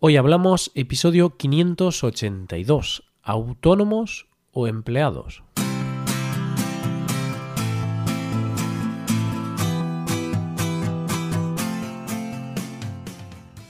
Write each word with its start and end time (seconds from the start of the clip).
Hoy 0.00 0.16
hablamos 0.16 0.70
episodio 0.76 1.36
582, 1.36 3.02
autónomos 3.20 4.28
o 4.52 4.68
empleados. 4.68 5.42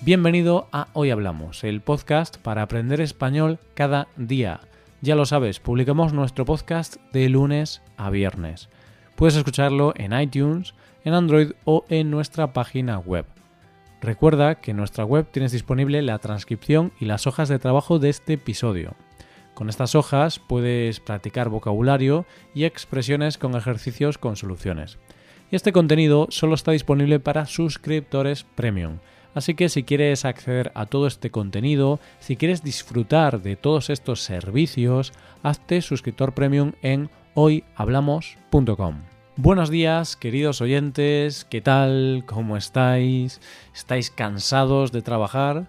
Bienvenido 0.02 0.68
a 0.70 0.88
Hoy 0.92 1.08
Hablamos, 1.10 1.64
el 1.64 1.80
podcast 1.80 2.36
para 2.36 2.60
aprender 2.60 3.00
español 3.00 3.58
cada 3.72 4.08
día. 4.18 4.60
Ya 5.00 5.14
lo 5.14 5.24
sabes, 5.24 5.60
publicamos 5.60 6.12
nuestro 6.12 6.44
podcast 6.44 6.96
de 7.10 7.30
lunes 7.30 7.80
a 7.96 8.10
viernes. 8.10 8.68
Puedes 9.16 9.34
escucharlo 9.36 9.94
en 9.96 10.12
iTunes, 10.12 10.74
en 11.04 11.14
Android 11.14 11.52
o 11.64 11.86
en 11.88 12.10
nuestra 12.10 12.52
página 12.52 12.98
web. 12.98 13.24
Recuerda 14.00 14.56
que 14.56 14.70
en 14.70 14.76
nuestra 14.76 15.04
web 15.04 15.26
tienes 15.30 15.52
disponible 15.52 16.02
la 16.02 16.18
transcripción 16.18 16.92
y 17.00 17.06
las 17.06 17.26
hojas 17.26 17.48
de 17.48 17.58
trabajo 17.58 17.98
de 17.98 18.10
este 18.10 18.34
episodio. 18.34 18.94
Con 19.54 19.68
estas 19.68 19.94
hojas 19.94 20.38
puedes 20.38 21.00
practicar 21.00 21.48
vocabulario 21.48 22.26
y 22.54 22.64
expresiones 22.64 23.38
con 23.38 23.56
ejercicios 23.56 24.18
con 24.18 24.36
soluciones. 24.36 24.98
Y 25.50 25.56
este 25.56 25.72
contenido 25.72 26.28
solo 26.30 26.54
está 26.54 26.72
disponible 26.72 27.18
para 27.20 27.46
suscriptores 27.46 28.44
premium 28.44 28.98
Así 29.34 29.54
que 29.54 29.68
si 29.68 29.84
quieres 29.84 30.24
acceder 30.24 30.72
a 30.74 30.86
todo 30.86 31.06
este 31.06 31.30
contenido, 31.30 32.00
si 32.18 32.36
quieres 32.36 32.62
disfrutar 32.62 33.40
de 33.40 33.56
todos 33.56 33.90
estos 33.90 34.20
servicios, 34.20 35.12
hazte 35.42 35.82
suscriptor 35.82 36.34
premium 36.34 36.72
en 36.82 37.10
hoyhablamos.com. 37.34 39.17
Buenos 39.40 39.70
días, 39.70 40.16
queridos 40.16 40.60
oyentes, 40.60 41.44
¿qué 41.44 41.60
tal? 41.60 42.24
¿Cómo 42.26 42.56
estáis? 42.56 43.40
¿Estáis 43.72 44.10
cansados 44.10 44.90
de 44.90 45.00
trabajar? 45.00 45.68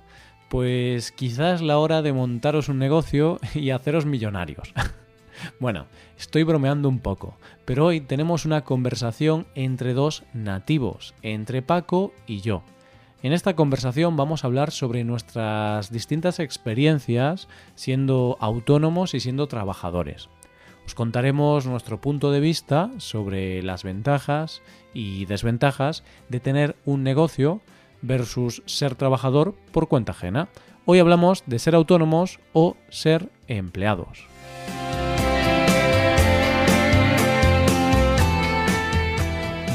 Pues 0.49 1.11
quizás 1.11 1.61
la 1.61 1.77
hora 1.77 2.01
de 2.01 2.11
montaros 2.11 2.67
un 2.67 2.79
negocio 2.79 3.39
y 3.53 3.69
haceros 3.69 4.07
millonarios. 4.07 4.73
bueno, 5.59 5.85
estoy 6.17 6.41
bromeando 6.41 6.89
un 6.89 6.97
poco, 6.97 7.37
pero 7.65 7.85
hoy 7.85 8.01
tenemos 8.01 8.43
una 8.43 8.63
conversación 8.63 9.45
entre 9.53 9.93
dos 9.93 10.23
nativos, 10.33 11.13
entre 11.21 11.61
Paco 11.61 12.11
y 12.25 12.41
yo. 12.41 12.63
En 13.21 13.33
esta 13.33 13.55
conversación 13.55 14.17
vamos 14.17 14.43
a 14.43 14.47
hablar 14.47 14.71
sobre 14.71 15.03
nuestras 15.03 15.91
distintas 15.91 16.39
experiencias 16.39 17.47
siendo 17.75 18.35
autónomos 18.39 19.13
y 19.13 19.19
siendo 19.19 19.45
trabajadores. 19.47 20.27
Os 20.89 20.95
contaremos 20.95 21.67
nuestro 21.67 22.01
punto 22.01 22.31
de 22.31 22.39
vista 22.39 22.89
sobre 22.97 23.61
las 23.61 23.83
ventajas 23.83 24.63
y 24.91 25.25
desventajas 25.25 26.03
de 26.29 26.39
tener 26.39 26.75
un 26.83 27.03
negocio 27.03 27.61
versus 28.01 28.63
ser 28.65 28.95
trabajador 28.95 29.53
por 29.71 29.87
cuenta 29.87 30.13
ajena. 30.13 30.49
Hoy 30.85 30.97
hablamos 30.97 31.43
de 31.45 31.59
ser 31.59 31.75
autónomos 31.75 32.39
o 32.53 32.75
ser 32.89 33.29
empleados. 33.47 34.25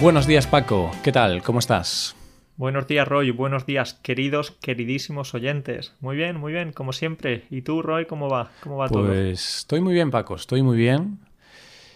Buenos 0.01 0.27
días 0.27 0.49
Paco, 0.49 0.91
¿qué 1.05 1.13
tal? 1.13 1.45
¿Cómo 1.45 1.61
estás? 1.61 2.17
Buenos 2.57 2.87
días, 2.87 3.09
Roy. 3.09 3.33
Buenos 3.33 3.67
días, 3.67 3.95
queridos, 3.95 4.53
queridísimos 4.53 5.35
oyentes. 5.35 5.93
Muy 5.99 6.15
bien, 6.15 6.37
muy 6.37 6.53
bien, 6.53 6.73
como 6.73 6.93
siempre. 6.93 7.47
¿Y 7.51 7.63
tú, 7.63 7.83
Roy, 7.83 8.07
cómo 8.07 8.29
va? 8.29 8.53
¿Cómo 8.61 8.77
va 8.77 8.89
todo? 8.89 9.09
Pues 9.09 9.59
estoy 9.59 9.81
muy 9.81 9.93
bien, 9.93 10.13
Paco. 10.13 10.37
Estoy 10.37 10.63
muy 10.63 10.77
bien. 10.77 11.19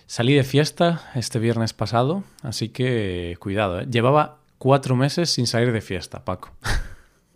Salí 0.07 0.35
de 0.35 0.43
fiesta 0.43 1.13
este 1.15 1.39
viernes 1.39 1.75
pasado, 1.75 2.25
así 2.43 2.71
que 2.71 3.37
cuidado. 3.39 3.83
¿eh? 3.83 3.87
Llevaba 3.89 4.39
cuatro 4.59 4.97
meses 4.97 5.31
sin 5.31 5.47
salir 5.47 5.71
de 5.71 5.81
fiesta, 5.81 6.25
Paco. 6.25 6.51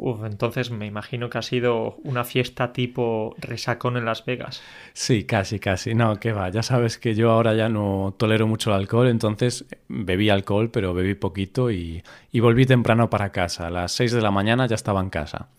Uf, 0.05 0.25
entonces 0.25 0.73
me 0.73 0.87
imagino 0.87 1.31
que 1.31 1.39
ha 1.39 1.43
sido 1.43 1.95
una 2.03 2.25
fiesta 2.25 2.73
tipo 2.73 3.37
resacón 3.39 3.97
en 3.97 4.05
Las 4.05 4.25
Vegas. 4.25 4.61
Sí, 4.95 5.23
casi, 5.23 5.61
casi. 5.61 5.95
No, 5.95 6.19
que 6.19 6.33
va. 6.33 6.49
Ya 6.49 6.65
sabes 6.65 6.99
que 6.99 7.15
yo 7.15 7.31
ahora 7.31 7.55
ya 7.55 7.69
no 7.69 8.13
tolero 8.19 8.49
mucho 8.49 8.71
el 8.71 8.79
alcohol, 8.79 9.07
entonces 9.07 9.65
bebí 9.87 10.29
alcohol, 10.29 10.73
pero 10.73 10.93
bebí 10.93 11.15
poquito 11.15 11.71
y, 11.71 12.03
y 12.33 12.41
volví 12.41 12.67
temprano 12.67 13.11
para 13.11 13.31
casa. 13.31 13.69
A 13.69 13.71
las 13.71 13.93
6 13.93 14.11
de 14.11 14.23
la 14.23 14.33
mañana 14.33 14.67
ya 14.67 14.75
estaba 14.75 15.01
en 15.01 15.09
casa. 15.09 15.51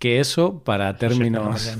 Que 0.00 0.18
eso, 0.18 0.64
para 0.64 0.96
términos... 0.98 1.76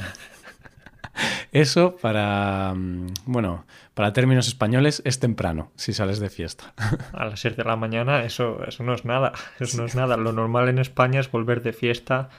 Eso 1.52 1.96
para, 2.00 2.72
mm, 2.74 3.08
bueno, 3.26 3.66
para 3.94 4.14
términos 4.14 4.48
españoles 4.48 5.02
es 5.04 5.20
temprano 5.20 5.70
si 5.76 5.92
sales 5.92 6.18
de 6.18 6.30
fiesta. 6.30 6.72
A 7.12 7.26
las 7.26 7.40
7 7.40 7.58
de 7.58 7.64
la 7.64 7.76
mañana 7.76 8.24
eso, 8.24 8.64
eso 8.66 8.82
no 8.82 8.94
es 8.94 9.04
nada, 9.04 9.32
eso 9.60 9.76
no 9.76 9.84
es 9.84 9.94
nada. 9.94 10.16
Lo 10.16 10.32
normal 10.32 10.68
en 10.68 10.78
España 10.78 11.20
es 11.20 11.30
volver 11.30 11.62
de 11.62 11.74
fiesta 11.74 12.30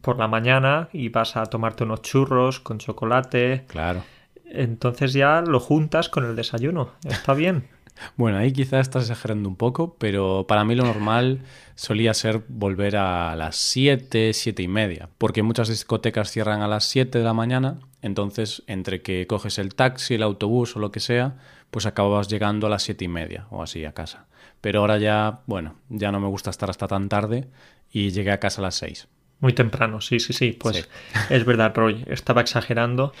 por 0.00 0.18
la 0.18 0.28
mañana 0.28 0.88
y 0.92 1.08
vas 1.08 1.36
a 1.36 1.46
tomarte 1.46 1.84
unos 1.84 2.02
churros 2.02 2.60
con 2.60 2.78
chocolate. 2.78 3.64
Claro. 3.68 4.02
Entonces 4.44 5.12
ya 5.12 5.42
lo 5.42 5.60
juntas 5.60 6.08
con 6.08 6.24
el 6.24 6.36
desayuno. 6.36 6.90
Está 7.04 7.34
bien. 7.34 7.68
Bueno, 8.16 8.38
ahí 8.38 8.52
quizás 8.52 8.82
estás 8.82 9.04
exagerando 9.04 9.48
un 9.48 9.56
poco, 9.56 9.96
pero 9.98 10.44
para 10.46 10.64
mí 10.64 10.74
lo 10.74 10.84
normal 10.84 11.40
solía 11.74 12.14
ser 12.14 12.42
volver 12.48 12.96
a 12.96 13.34
las 13.36 13.56
7, 13.56 14.32
7 14.32 14.62
y 14.62 14.68
media, 14.68 15.08
porque 15.18 15.42
muchas 15.42 15.68
discotecas 15.68 16.30
cierran 16.30 16.60
a 16.60 16.68
las 16.68 16.84
7 16.84 17.18
de 17.18 17.24
la 17.24 17.32
mañana, 17.32 17.78
entonces 18.06 18.62
entre 18.66 19.02
que 19.02 19.26
coges 19.26 19.58
el 19.58 19.74
taxi, 19.74 20.14
el 20.14 20.22
autobús 20.22 20.76
o 20.76 20.78
lo 20.78 20.92
que 20.92 21.00
sea, 21.00 21.36
pues 21.70 21.86
acababas 21.86 22.28
llegando 22.28 22.66
a 22.66 22.70
las 22.70 22.84
7 22.84 23.04
y 23.04 23.08
media 23.08 23.46
o 23.50 23.62
así 23.62 23.84
a 23.84 23.92
casa. 23.92 24.26
Pero 24.60 24.80
ahora 24.80 24.98
ya, 24.98 25.40
bueno, 25.46 25.74
ya 25.88 26.12
no 26.12 26.20
me 26.20 26.28
gusta 26.28 26.50
estar 26.50 26.70
hasta 26.70 26.86
tan 26.86 27.08
tarde 27.08 27.48
y 27.92 28.10
llegué 28.10 28.30
a 28.30 28.40
casa 28.40 28.60
a 28.60 28.62
las 28.62 28.76
6. 28.76 29.08
Muy 29.40 29.52
temprano, 29.52 30.00
sí, 30.00 30.18
sí, 30.20 30.32
sí. 30.32 30.52
Pues 30.52 30.88
es 31.28 31.44
verdad, 31.44 31.74
Roy, 31.74 32.04
estaba 32.06 32.40
exagerando. 32.40 33.12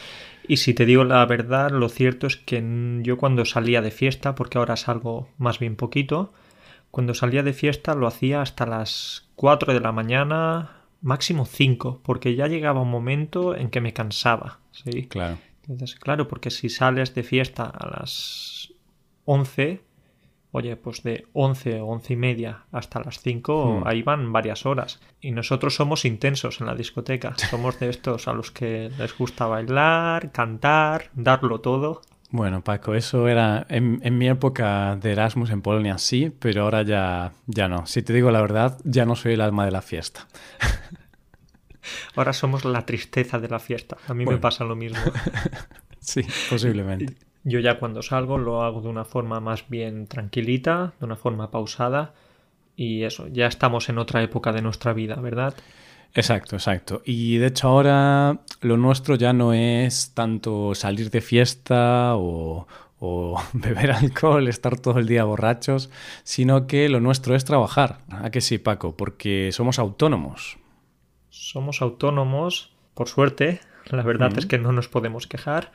Y 0.48 0.58
si 0.58 0.72
te 0.72 0.86
digo 0.86 1.04
la 1.04 1.26
verdad, 1.26 1.70
lo 1.70 1.88
cierto 1.88 2.26
es 2.26 2.36
que 2.36 2.62
yo 3.02 3.18
cuando 3.18 3.44
salía 3.44 3.82
de 3.82 3.90
fiesta, 3.90 4.34
porque 4.34 4.58
ahora 4.58 4.76
salgo 4.76 5.28
más 5.36 5.58
bien 5.58 5.76
poquito, 5.76 6.32
cuando 6.90 7.12
salía 7.12 7.42
de 7.42 7.52
fiesta 7.52 7.94
lo 7.94 8.06
hacía 8.06 8.40
hasta 8.40 8.64
las 8.64 9.28
4 9.34 9.74
de 9.74 9.80
la 9.80 9.92
mañana, 9.92 10.76
máximo 11.02 11.44
5, 11.44 12.00
porque 12.02 12.34
ya 12.36 12.46
llegaba 12.46 12.80
un 12.80 12.90
momento 12.90 13.54
en 13.54 13.68
que 13.68 13.80
me 13.80 13.92
cansaba. 13.92 14.60
¿Sí? 14.84 15.06
Claro. 15.06 15.38
Entonces, 15.68 15.98
claro, 15.98 16.28
porque 16.28 16.50
si 16.50 16.68
sales 16.68 17.14
de 17.14 17.22
fiesta 17.22 17.64
a 17.64 17.98
las 17.98 18.72
11, 19.24 19.80
oye, 20.52 20.76
pues 20.76 21.02
de 21.02 21.26
11 21.32 21.80
o 21.80 21.86
11 21.86 22.12
y 22.12 22.16
media 22.16 22.64
hasta 22.72 23.00
las 23.00 23.20
5, 23.20 23.80
hmm. 23.80 23.86
ahí 23.86 24.02
van 24.02 24.32
varias 24.32 24.64
horas. 24.64 25.00
Y 25.20 25.32
nosotros 25.32 25.74
somos 25.74 26.04
intensos 26.04 26.60
en 26.60 26.66
la 26.66 26.74
discoteca. 26.74 27.34
Somos 27.50 27.78
de 27.80 27.90
estos 27.90 28.28
a 28.28 28.32
los 28.32 28.50
que 28.50 28.90
les 28.96 29.16
gusta 29.16 29.46
bailar, 29.46 30.30
cantar, 30.30 31.10
darlo 31.14 31.60
todo. 31.60 32.02
Bueno, 32.30 32.62
Paco, 32.62 32.94
eso 32.94 33.28
era 33.28 33.66
en, 33.68 34.18
mi 34.18 34.28
época 34.28 34.96
de 34.96 35.12
Erasmus 35.12 35.50
en 35.50 35.62
Polonia 35.62 35.96
sí, 35.96 36.32
pero 36.38 36.64
ahora 36.64 36.82
ya, 36.82 37.32
ya 37.46 37.68
no. 37.68 37.86
Si 37.86 38.02
te 38.02 38.12
digo 38.12 38.30
la 38.30 38.40
verdad, 38.40 38.78
ya 38.84 39.04
no 39.04 39.14
soy 39.14 39.34
el 39.34 39.40
alma 39.40 39.64
de 39.64 39.70
la 39.70 39.82
fiesta. 39.82 40.26
Ahora 42.14 42.32
somos 42.32 42.64
la 42.64 42.86
tristeza 42.86 43.38
de 43.38 43.48
la 43.48 43.58
fiesta. 43.58 43.96
A 44.08 44.14
mí 44.14 44.26
me 44.26 44.38
pasa 44.38 44.64
lo 44.64 44.76
mismo. 44.76 44.98
sí, 46.00 46.22
posiblemente. 46.50 47.14
Yo 47.44 47.60
ya 47.60 47.78
cuando 47.78 48.02
salgo 48.02 48.38
lo 48.38 48.62
hago 48.62 48.80
de 48.80 48.88
una 48.88 49.04
forma 49.04 49.38
más 49.40 49.68
bien 49.68 50.06
tranquilita, 50.06 50.94
de 50.98 51.06
una 51.06 51.16
forma 51.16 51.50
pausada 51.50 52.12
y 52.74 53.04
eso, 53.04 53.28
ya 53.28 53.46
estamos 53.46 53.88
en 53.88 53.98
otra 53.98 54.22
época 54.22 54.52
de 54.52 54.62
nuestra 54.62 54.92
vida, 54.92 55.14
¿verdad? 55.16 55.54
Exacto, 56.12 56.56
exacto. 56.56 57.02
Y 57.04 57.38
de 57.38 57.46
hecho 57.48 57.68
ahora 57.68 58.40
lo 58.60 58.76
nuestro 58.76 59.14
ya 59.16 59.32
no 59.32 59.52
es 59.52 60.12
tanto 60.14 60.74
salir 60.74 61.10
de 61.10 61.20
fiesta 61.20 62.16
o, 62.16 62.66
o 62.98 63.40
beber 63.52 63.92
alcohol, 63.92 64.48
estar 64.48 64.78
todo 64.78 64.98
el 64.98 65.06
día 65.06 65.24
borrachos, 65.24 65.90
sino 66.24 66.66
que 66.66 66.88
lo 66.88 67.00
nuestro 67.00 67.34
es 67.34 67.44
trabajar. 67.44 68.00
¿A 68.10 68.30
que 68.30 68.40
sí, 68.40 68.58
Paco? 68.58 68.96
Porque 68.96 69.50
somos 69.52 69.78
autónomos. 69.78 70.58
Somos 71.38 71.82
autónomos, 71.82 72.72
por 72.94 73.08
suerte, 73.08 73.60
la 73.90 74.02
verdad 74.02 74.36
es 74.38 74.46
que 74.46 74.58
no 74.58 74.72
nos 74.72 74.88
podemos 74.88 75.26
quejar 75.26 75.70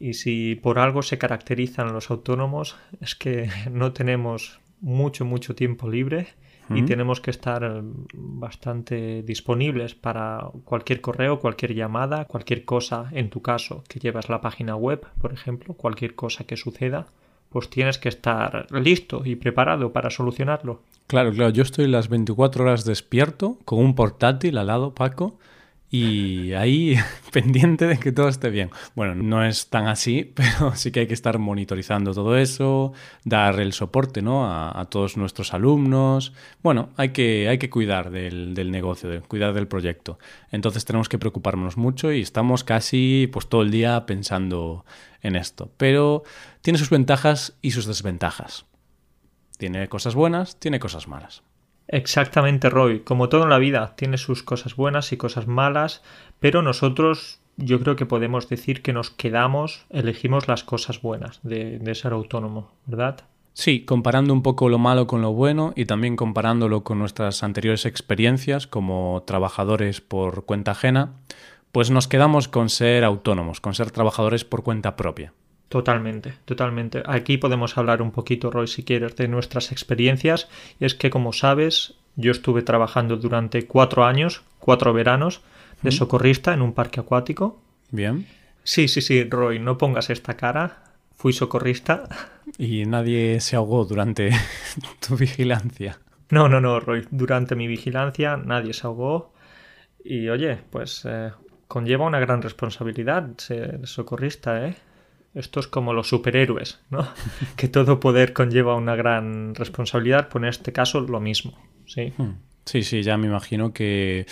y 0.00 0.14
si 0.14 0.54
por 0.54 0.78
algo 0.78 1.02
se 1.02 1.18
caracterizan 1.18 1.92
los 1.92 2.10
autónomos 2.10 2.76
es 3.02 3.14
que 3.14 3.50
no 3.70 3.92
tenemos 3.92 4.58
mucho, 4.80 5.26
mucho 5.26 5.54
tiempo 5.54 5.88
libre 5.88 6.28
y 6.70 6.82
tenemos 6.82 7.20
que 7.20 7.30
estar 7.30 7.82
bastante 8.14 9.22
disponibles 9.22 9.94
para 9.94 10.48
cualquier 10.64 11.00
correo, 11.00 11.38
cualquier 11.38 11.74
llamada, 11.74 12.24
cualquier 12.24 12.64
cosa, 12.64 13.08
en 13.12 13.30
tu 13.30 13.40
caso, 13.40 13.84
que 13.88 14.00
llevas 14.00 14.28
la 14.28 14.40
página 14.40 14.74
web, 14.74 15.06
por 15.20 15.32
ejemplo, 15.32 15.74
cualquier 15.74 16.16
cosa 16.16 16.42
que 16.44 16.56
suceda, 16.56 17.06
pues 17.50 17.70
tienes 17.70 17.98
que 17.98 18.08
estar 18.08 18.66
listo 18.72 19.22
y 19.24 19.36
preparado 19.36 19.92
para 19.92 20.10
solucionarlo. 20.10 20.80
Claro, 21.06 21.32
claro, 21.32 21.50
yo 21.50 21.62
estoy 21.62 21.86
las 21.86 22.08
24 22.08 22.64
horas 22.64 22.84
despierto 22.84 23.58
con 23.64 23.78
un 23.78 23.94
portátil 23.94 24.58
al 24.58 24.66
lado, 24.66 24.92
Paco, 24.92 25.38
y 25.88 26.52
ahí 26.54 26.96
pendiente 27.32 27.86
de 27.86 27.98
que 27.98 28.10
todo 28.10 28.28
esté 28.28 28.50
bien. 28.50 28.70
Bueno, 28.96 29.14
no 29.14 29.44
es 29.44 29.70
tan 29.70 29.86
así, 29.86 30.24
pero 30.34 30.74
sí 30.74 30.90
que 30.90 31.00
hay 31.00 31.06
que 31.06 31.14
estar 31.14 31.38
monitorizando 31.38 32.12
todo 32.12 32.36
eso, 32.36 32.92
dar 33.24 33.60
el 33.60 33.72
soporte 33.72 34.20
¿no? 34.20 34.46
a, 34.50 34.84
todos 34.90 35.16
nuestros 35.16 35.54
alumnos. 35.54 36.32
Bueno, 36.62 36.90
hay 36.96 37.10
que, 37.10 37.48
hay 37.48 37.58
que 37.58 37.70
cuidar 37.70 38.10
del, 38.10 38.54
del, 38.54 38.72
negocio, 38.72 39.08
de, 39.08 39.20
cuidar 39.20 39.54
del 39.54 39.68
proyecto. 39.68 40.18
Entonces 40.50 40.84
tenemos 40.84 41.08
que 41.08 41.18
preocuparnos 41.18 41.76
mucho 41.76 42.12
y 42.12 42.20
estamos 42.20 42.64
casi 42.64 43.28
pues, 43.32 43.48
todo 43.48 43.62
el 43.62 43.70
día 43.70 44.06
pensando 44.06 44.84
en 45.22 45.36
esto. 45.36 45.70
Pero 45.76 46.24
tiene 46.62 46.80
sus 46.80 46.90
ventajas 46.90 47.56
y 47.62 47.70
sus 47.70 47.86
desventajas. 47.86 48.66
Tiene 49.58 49.88
cosas 49.88 50.14
buenas, 50.14 50.58
tiene 50.58 50.78
cosas 50.78 51.08
malas. 51.08 51.42
Exactamente, 51.88 52.68
Roy. 52.68 53.00
Como 53.00 53.28
todo 53.28 53.44
en 53.44 53.50
la 53.50 53.58
vida, 53.58 53.94
tiene 53.96 54.18
sus 54.18 54.42
cosas 54.42 54.76
buenas 54.76 55.12
y 55.12 55.16
cosas 55.16 55.46
malas, 55.46 56.02
pero 56.40 56.62
nosotros 56.62 57.40
yo 57.56 57.80
creo 57.80 57.96
que 57.96 58.06
podemos 58.06 58.48
decir 58.48 58.82
que 58.82 58.92
nos 58.92 59.10
quedamos, 59.10 59.86
elegimos 59.90 60.48
las 60.48 60.64
cosas 60.64 61.00
buenas 61.00 61.40
de, 61.42 61.94
ser 61.94 62.12
autónomo, 62.12 62.72
¿verdad? 62.86 63.20
Sí, 63.54 63.84
comparando 63.84 64.34
un 64.34 64.42
poco 64.42 64.68
lo 64.68 64.78
malo 64.78 65.06
con 65.06 65.22
lo 65.22 65.32
bueno 65.32 65.72
y 65.74 65.86
también 65.86 66.16
comparándolo 66.16 66.84
con 66.84 66.98
nuestras 66.98 67.42
anteriores 67.42 67.86
experiencias 67.86 68.66
como 68.66 69.22
trabajadores 69.26 70.02
por 70.02 70.44
cuenta 70.44 70.72
ajena, 70.72 71.14
pues 71.72 71.90
nos 71.90 72.08
quedamos 72.08 72.48
con 72.48 72.68
ser 72.68 73.04
autónomos, 73.04 73.60
con 73.60 73.74
ser 73.74 73.90
trabajadores 73.90 74.44
por 74.44 74.62
cuenta 74.62 74.96
propia. 74.96 75.32
Totalmente, 75.68 76.34
totalmente. 76.44 77.02
Aquí 77.06 77.38
podemos 77.38 77.76
hablar 77.76 78.00
un 78.00 78.12
poquito, 78.12 78.50
Roy, 78.50 78.68
si 78.68 78.84
quieres, 78.84 79.16
de 79.16 79.26
nuestras 79.26 79.72
experiencias. 79.72 80.48
Y 80.78 80.84
es 80.84 80.94
que, 80.94 81.10
como 81.10 81.32
sabes, 81.32 81.94
yo 82.14 82.30
estuve 82.30 82.62
trabajando 82.62 83.16
durante 83.16 83.66
cuatro 83.66 84.04
años, 84.04 84.42
cuatro 84.60 84.92
veranos, 84.92 85.42
de 85.82 85.90
socorrista 85.90 86.54
en 86.54 86.62
un 86.62 86.72
parque 86.72 87.00
acuático. 87.00 87.60
Bien. 87.90 88.26
Sí, 88.62 88.88
sí, 88.88 89.00
sí, 89.00 89.24
Roy, 89.24 89.58
no 89.58 89.76
pongas 89.76 90.10
esta 90.10 90.36
cara. 90.36 90.84
Fui 91.14 91.32
socorrista. 91.32 92.08
¿Y 92.58 92.84
nadie 92.84 93.40
se 93.40 93.56
ahogó 93.56 93.84
durante 93.84 94.30
tu 95.06 95.16
vigilancia? 95.16 95.98
No, 96.30 96.48
no, 96.48 96.60
no, 96.60 96.80
Roy. 96.80 97.06
Durante 97.10 97.56
mi 97.56 97.66
vigilancia 97.66 98.36
nadie 98.36 98.72
se 98.72 98.86
ahogó. 98.86 99.32
Y 100.04 100.28
oye, 100.28 100.58
pues 100.70 101.02
eh, 101.04 101.32
conlleva 101.68 102.06
una 102.06 102.20
gran 102.20 102.42
responsabilidad 102.42 103.30
ser 103.38 103.86
socorrista, 103.86 104.66
¿eh? 104.66 104.76
Esto 105.36 105.60
es 105.60 105.68
como 105.68 105.92
los 105.92 106.08
superhéroes, 106.08 106.80
¿no? 106.88 107.06
que 107.56 107.68
todo 107.68 108.00
poder 108.00 108.32
conlleva 108.32 108.74
una 108.74 108.96
gran 108.96 109.54
responsabilidad, 109.54 110.28
pues 110.30 110.42
en 110.42 110.48
este 110.48 110.72
caso 110.72 111.00
lo 111.00 111.20
mismo, 111.20 111.58
¿sí? 111.84 112.14
Hmm. 112.16 112.38
Sí, 112.64 112.82
sí, 112.82 113.02
ya 113.02 113.18
me 113.18 113.26
imagino 113.26 113.72
que 113.72 114.26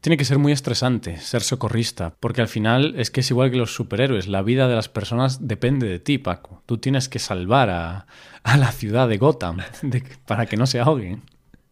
tiene 0.00 0.16
que 0.16 0.24
ser 0.24 0.38
muy 0.38 0.50
estresante 0.50 1.18
ser 1.18 1.42
socorrista, 1.42 2.16
porque 2.18 2.40
al 2.40 2.48
final 2.48 2.94
es 2.96 3.10
que 3.10 3.20
es 3.20 3.30
igual 3.30 3.50
que 3.50 3.58
los 3.58 3.74
superhéroes, 3.74 4.26
la 4.26 4.42
vida 4.42 4.68
de 4.68 4.74
las 4.74 4.88
personas 4.88 5.46
depende 5.46 5.86
de 5.86 6.00
ti, 6.00 6.16
Paco. 6.16 6.62
Tú 6.64 6.78
tienes 6.78 7.10
que 7.10 7.18
salvar 7.18 7.68
a, 7.70 8.06
la 8.56 8.72
ciudad 8.72 9.08
de 9.08 9.18
Gotham 9.18 9.58
para 10.26 10.46
que 10.46 10.56
no 10.56 10.66
se 10.66 10.80
ahoguen. 10.80 11.22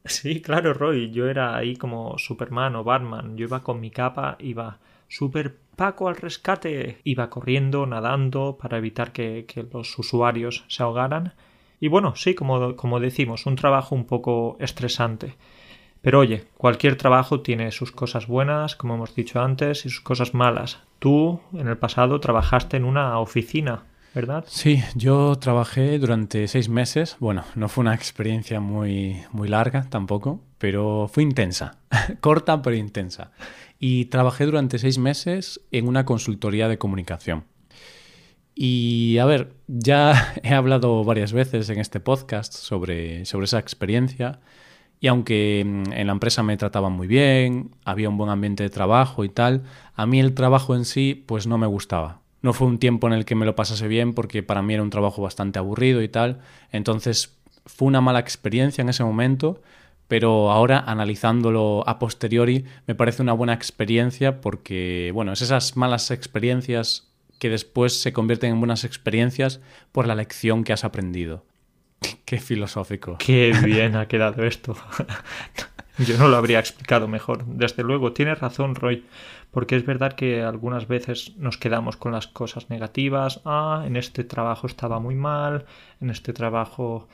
Sí, 0.05 0.43
claro, 0.43 0.75
Roy, 0.75 1.11
yo 1.11 1.29
era 1.29 1.57
ahí 1.57 1.77
como 1.77 2.19
Superman 2.19 2.77
o 2.77 2.85
Batman, 2.85 3.37
yo 3.39 3.47
iba 3.47 3.63
con 3.63 3.81
mi 3.81 3.91
capa, 3.91 4.37
iba 4.39 4.79
súper 5.09 5.57
Paco 5.81 6.09
al 6.09 6.17
rescate. 6.17 6.99
Iba 7.05 7.31
corriendo, 7.31 7.87
nadando, 7.87 8.59
para 8.61 8.77
evitar 8.77 9.13
que, 9.13 9.47
los 9.73 9.99
usuarios 9.99 10.67
se 10.69 10.83
ahogaran. 10.83 11.33
Y 11.81 11.89
bueno, 11.89 12.17
sí, 12.17 12.35
como, 12.35 12.77
como 12.77 13.01
decimos, 13.01 13.47
un 13.47 13.57
trabajo 13.57 13.95
un 13.95 14.05
poco 14.05 14.59
estresante. 14.61 15.37
Pero 16.03 16.19
oye, 16.19 16.45
cualquier 16.59 16.97
trabajo 16.97 17.41
tiene 17.41 17.73
sus 17.73 17.93
cosas 17.93 18.27
buenas, 18.27 18.77
como 18.77 18.97
hemos 18.97 19.15
dicho 19.15 19.41
antes, 19.41 19.87
y 19.87 19.89
sus 19.89 20.03
cosas 20.03 20.35
malas. 20.35 20.81
Tú, 20.99 21.41
en 21.55 21.67
el 21.67 21.79
pasado, 21.79 22.21
trabajaste 22.21 22.77
en 22.77 22.85
una 22.85 23.19
oficina, 23.19 23.85
¿verdad? 24.15 24.45
Sí, 24.49 24.83
yo 24.97 25.35
trabajé 25.37 25.99
durante 25.99 26.47
seis 26.49 26.69
meses. 26.69 27.17
Bueno, 27.21 27.45
no 27.55 27.71
fue 27.71 27.81
una 27.81 27.95
experiencia 27.95 28.61
muy, 28.61 29.23
muy 29.33 29.49
larga 29.49 29.87
tampoco, 29.89 30.43
pero 30.59 31.09
fue 31.11 31.23
intensa. 31.23 31.79
Corta, 32.21 32.61
pero 32.61 32.77
intensa 32.77 33.31
y 33.81 34.05
trabajé 34.05 34.45
durante 34.45 34.79
seis 34.79 34.99
meses 34.99 35.63
en 35.73 35.89
una 35.89 36.05
consultoría 36.05 36.69
de 36.69 36.79
comunicación. 36.79 37.45
Y 38.55 39.17
a 39.19 39.25
ver, 39.25 39.55
ya 39.67 40.35
he 40.45 40.53
hablado 40.53 41.03
varias 41.03 41.33
veces 41.33 41.69
en 41.71 41.81
este 41.81 41.99
podcast 41.99 42.53
sobre, 42.53 43.25
sobre 43.25 43.47
esa 43.47 43.59
experiencia 43.59 44.41
y 45.01 45.07
aunque 45.07 45.65
mm, 45.67 45.93
en 45.93 46.07
la 46.07 46.13
empresa 46.13 46.43
me 46.43 46.59
trataban 46.59 46.93
muy 46.93 47.07
bien, 47.07 47.71
había 47.85 48.11
un 48.11 48.19
buen 48.19 48.31
ambiente 48.31 48.63
de 48.63 48.71
trabajo 48.71 49.25
y 49.25 49.31
tal, 49.31 49.65
a 49.95 50.05
mí 50.07 50.21
el 50.21 50.35
trabajo 50.35 50.77
en 50.77 50.85
sí 50.85 51.25
pues 51.27 51.47
no 51.47 51.57
me 51.57 51.67
gustaba. 51.67 52.21
No 52.43 52.53
fue 52.53 52.69
un 52.69 52.79
tiempo 52.79 53.07
en 53.07 53.15
el 53.15 53.25
que 53.25 53.35
me 53.35 53.47
lo 53.47 53.57
pasase 53.57 53.89
bien 53.89 54.13
porque 54.13 54.43
para 54.43 54.63
mí 54.63 54.75
era 54.75 54.83
un 54.83 54.91
trabajo 54.91 55.23
bastante 55.23 55.59
aburrido 55.59 56.03
y 56.03 56.09
tal, 56.09 56.41
entonces 56.71 57.39
fue 57.65 57.89
una 57.89 58.03
mala 58.03 58.19
experiencia 58.19 58.83
en 58.83 58.91
ese 58.91 59.05
momento, 59.05 59.63
pero 60.11 60.51
ahora 60.51 60.83
analizándolo 60.89 61.85
a 61.87 62.01
posteriori 62.01 62.65
me 62.89 62.97
parece 62.97 63.23
una 63.23 63.33
buena 63.33 63.55
experiencia 63.55 64.41
porque, 64.41 65.13
bueno, 65.15 65.33
es 65.33 65.41
esas 65.41 65.77
malas 65.77 66.11
experiencias 66.11 67.13
que 67.39 67.49
después 67.49 68.01
se 68.03 68.13
convierten 68.13 68.51
en 68.51 68.59
buenas 68.59 68.83
experiencias 68.83 69.61
por 69.93 70.09
la 70.09 70.17
lección 70.17 70.65
que 70.65 70.73
has 70.73 70.83
aprendido. 70.83 71.45
Qué 72.25 72.41
filosófico. 72.41 73.19
Qué 73.21 73.53
bien 73.65 73.95
ha 73.95 74.09
quedado 74.09 74.43
esto. 74.45 74.75
Yo 75.99 76.19
no 76.19 76.27
lo 76.27 76.37
habría 76.37 76.59
explicado 76.59 77.07
mejor. 77.07 77.45
Desde 77.45 77.85
luego, 77.85 78.13
tienes 78.13 78.41
razón, 78.41 78.75
Roy, 78.75 79.05
porque 79.53 79.77
es 79.77 79.87
verdad 79.87 80.15
que 80.15 80.43
algunas 80.43 80.89
veces 80.89 81.37
nos 81.37 81.57
quedamos 81.57 81.97
con 81.97 82.11
las 82.11 82.27
cosas 82.27 82.69
negativas. 82.69 83.43
Ah, 83.45 83.85
en 83.87 83.97
este 83.97 84.25
trabajo 84.25 84.67
estaba 84.67 84.99
muy 84.99 85.15
mal, 85.15 85.67
en 86.01 86.11
este 86.11 86.33
trabajo 86.33 87.07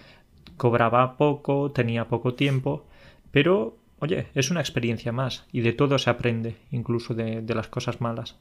cobraba 0.56 1.16
poco, 1.16 1.70
tenía 1.70 2.06
poco 2.06 2.34
tiempo, 2.34 2.86
pero 3.30 3.76
oye, 3.98 4.28
es 4.34 4.50
una 4.50 4.60
experiencia 4.60 5.12
más 5.12 5.44
y 5.52 5.60
de 5.60 5.72
todo 5.72 5.98
se 5.98 6.10
aprende, 6.10 6.56
incluso 6.70 7.14
de, 7.14 7.42
las 7.54 7.68
cosas 7.68 8.00
malas. 8.00 8.36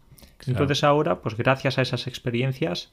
Entonces 0.48 0.84
ahora, 0.84 1.22
pues 1.22 1.36
gracias 1.38 1.78
a 1.78 1.82
esas 1.82 2.08
experiencias, 2.08 2.92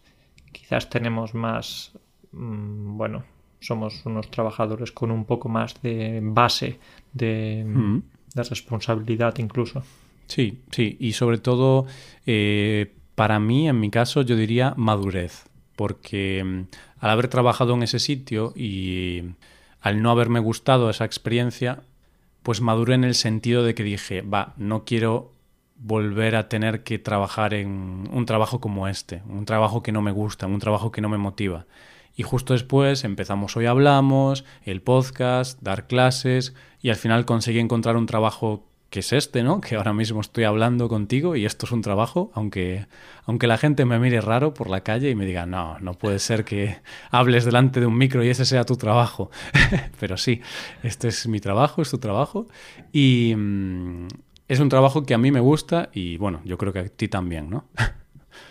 quizás 0.52 0.88
tenemos 0.88 1.34
más, 1.34 1.92
mm, 2.32 2.96
bueno, 2.96 3.24
somos 3.60 4.04
unos 4.06 4.30
trabajadores 4.30 4.92
con 4.92 5.10
un 5.10 5.24
poco 5.24 5.48
más 5.48 5.80
de 5.82 6.20
base 6.22 6.78
de, 7.12 7.64
mm. 7.66 8.02
responsabilidad 8.34 9.34
incluso. 9.38 9.82
Sí, 10.26 10.62
sí, 10.70 10.96
y 10.98 11.12
sobre 11.12 11.38
todo, 11.38 11.86
eh, 12.26 12.94
para 13.14 13.38
mí, 13.38 13.68
en 13.68 13.78
mi 13.78 13.90
caso, 13.90 14.22
yo 14.22 14.36
diría 14.36 14.72
madurez 14.76 15.44
porque 15.76 16.42
mm, 16.44 16.62
al 17.02 17.10
haber 17.10 17.26
trabajado 17.26 17.74
en 17.74 17.82
ese 17.82 17.98
sitio 17.98 18.52
y 18.54 19.24
al 19.80 20.02
no 20.02 20.12
haberme 20.12 20.38
gustado 20.38 20.88
esa 20.88 21.04
experiencia, 21.04 21.82
pues 22.44 22.60
maduré 22.60 22.94
en 22.94 23.02
el 23.02 23.16
sentido 23.16 23.64
de 23.64 23.74
que 23.74 23.82
dije, 23.82 24.22
va, 24.22 24.54
no 24.56 24.84
quiero 24.84 25.32
volver 25.74 26.36
a 26.36 26.48
tener 26.48 26.84
que 26.84 27.00
trabajar 27.00 27.54
en 27.54 28.08
un 28.12 28.24
trabajo 28.24 28.60
como 28.60 28.86
este, 28.86 29.20
un 29.28 29.44
trabajo 29.46 29.82
que 29.82 29.90
no 29.90 30.00
me 30.00 30.12
gusta, 30.12 30.46
un 30.46 30.60
trabajo 30.60 30.92
que 30.92 31.00
no 31.00 31.08
me 31.08 31.18
motiva. 31.18 31.66
Y 32.14 32.22
justo 32.22 32.52
después 32.52 33.02
empezamos 33.02 33.56
Hoy 33.56 33.66
Hablamos, 33.66 34.44
el 34.62 34.80
podcast, 34.80 35.60
dar 35.60 35.88
clases 35.88 36.54
y 36.80 36.90
al 36.90 36.96
final 36.96 37.24
conseguí 37.24 37.58
encontrar 37.58 37.96
un 37.96 38.06
trabajo 38.06 38.68
que 38.92 39.00
es 39.00 39.10
este, 39.14 39.42
¿no? 39.42 39.62
Que 39.62 39.76
ahora 39.76 39.94
mismo 39.94 40.20
estoy 40.20 40.44
hablando 40.44 40.86
contigo 40.86 41.34
y 41.34 41.46
esto 41.46 41.64
es 41.64 41.72
un 41.72 41.80
trabajo, 41.80 42.30
aunque, 42.34 42.86
aunque 43.24 43.46
la 43.46 43.56
gente 43.56 43.86
me 43.86 43.98
mire 43.98 44.20
raro 44.20 44.52
por 44.52 44.68
la 44.68 44.82
calle 44.82 45.08
y 45.08 45.14
me 45.14 45.24
diga, 45.24 45.46
no, 45.46 45.78
no 45.78 45.94
puede 45.94 46.18
ser 46.18 46.44
que 46.44 46.76
hables 47.10 47.46
delante 47.46 47.80
de 47.80 47.86
un 47.86 47.96
micro 47.96 48.22
y 48.22 48.28
ese 48.28 48.44
sea 48.44 48.64
tu 48.64 48.76
trabajo. 48.76 49.30
Pero 49.98 50.18
sí, 50.18 50.42
este 50.82 51.08
es 51.08 51.26
mi 51.26 51.40
trabajo, 51.40 51.80
es 51.80 51.90
tu 51.90 51.96
trabajo 51.96 52.48
y 52.92 53.32
mm, 53.34 54.08
es 54.46 54.60
un 54.60 54.68
trabajo 54.68 55.04
que 55.04 55.14
a 55.14 55.18
mí 55.18 55.32
me 55.32 55.40
gusta 55.40 55.88
y 55.94 56.18
bueno, 56.18 56.42
yo 56.44 56.58
creo 56.58 56.74
que 56.74 56.80
a 56.80 56.88
ti 56.90 57.08
también, 57.08 57.48
¿no? 57.48 57.70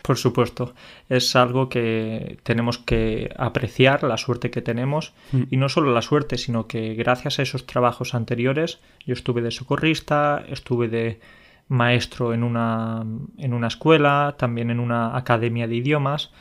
Por 0.02 0.18
supuesto, 0.18 0.74
es 1.10 1.36
algo 1.36 1.70
que 1.70 2.40
tenemos 2.44 2.78
que 2.78 3.34
apreciar, 3.38 4.04
la 4.04 4.18
suerte 4.18 4.52
que 4.52 4.62
tenemos, 4.62 5.14
mm. 5.32 5.44
y 5.50 5.58
no 5.58 5.70
solo 5.70 5.94
la 5.94 6.02
suerte, 6.02 6.38
sino 6.38 6.68
que 6.68 6.94
gracias 6.96 7.40
a 7.40 7.44
esos 7.44 7.66
trabajos 7.66 8.14
anteriores, 8.14 8.80
yo 9.06 9.14
estuve 9.14 9.42
de 9.42 9.52
socorrista, 9.52 10.44
estuve 10.48 10.88
de 10.88 11.20
maestro 11.68 12.34
en 12.34 12.44
una, 12.44 13.06
en 13.38 13.54
una 13.54 13.68
escuela, 13.68 14.36
también 14.38 14.70
en 14.70 14.80
una 14.80 15.16
academia 15.16 15.68
de 15.68 15.76
idiomas, 15.76 16.32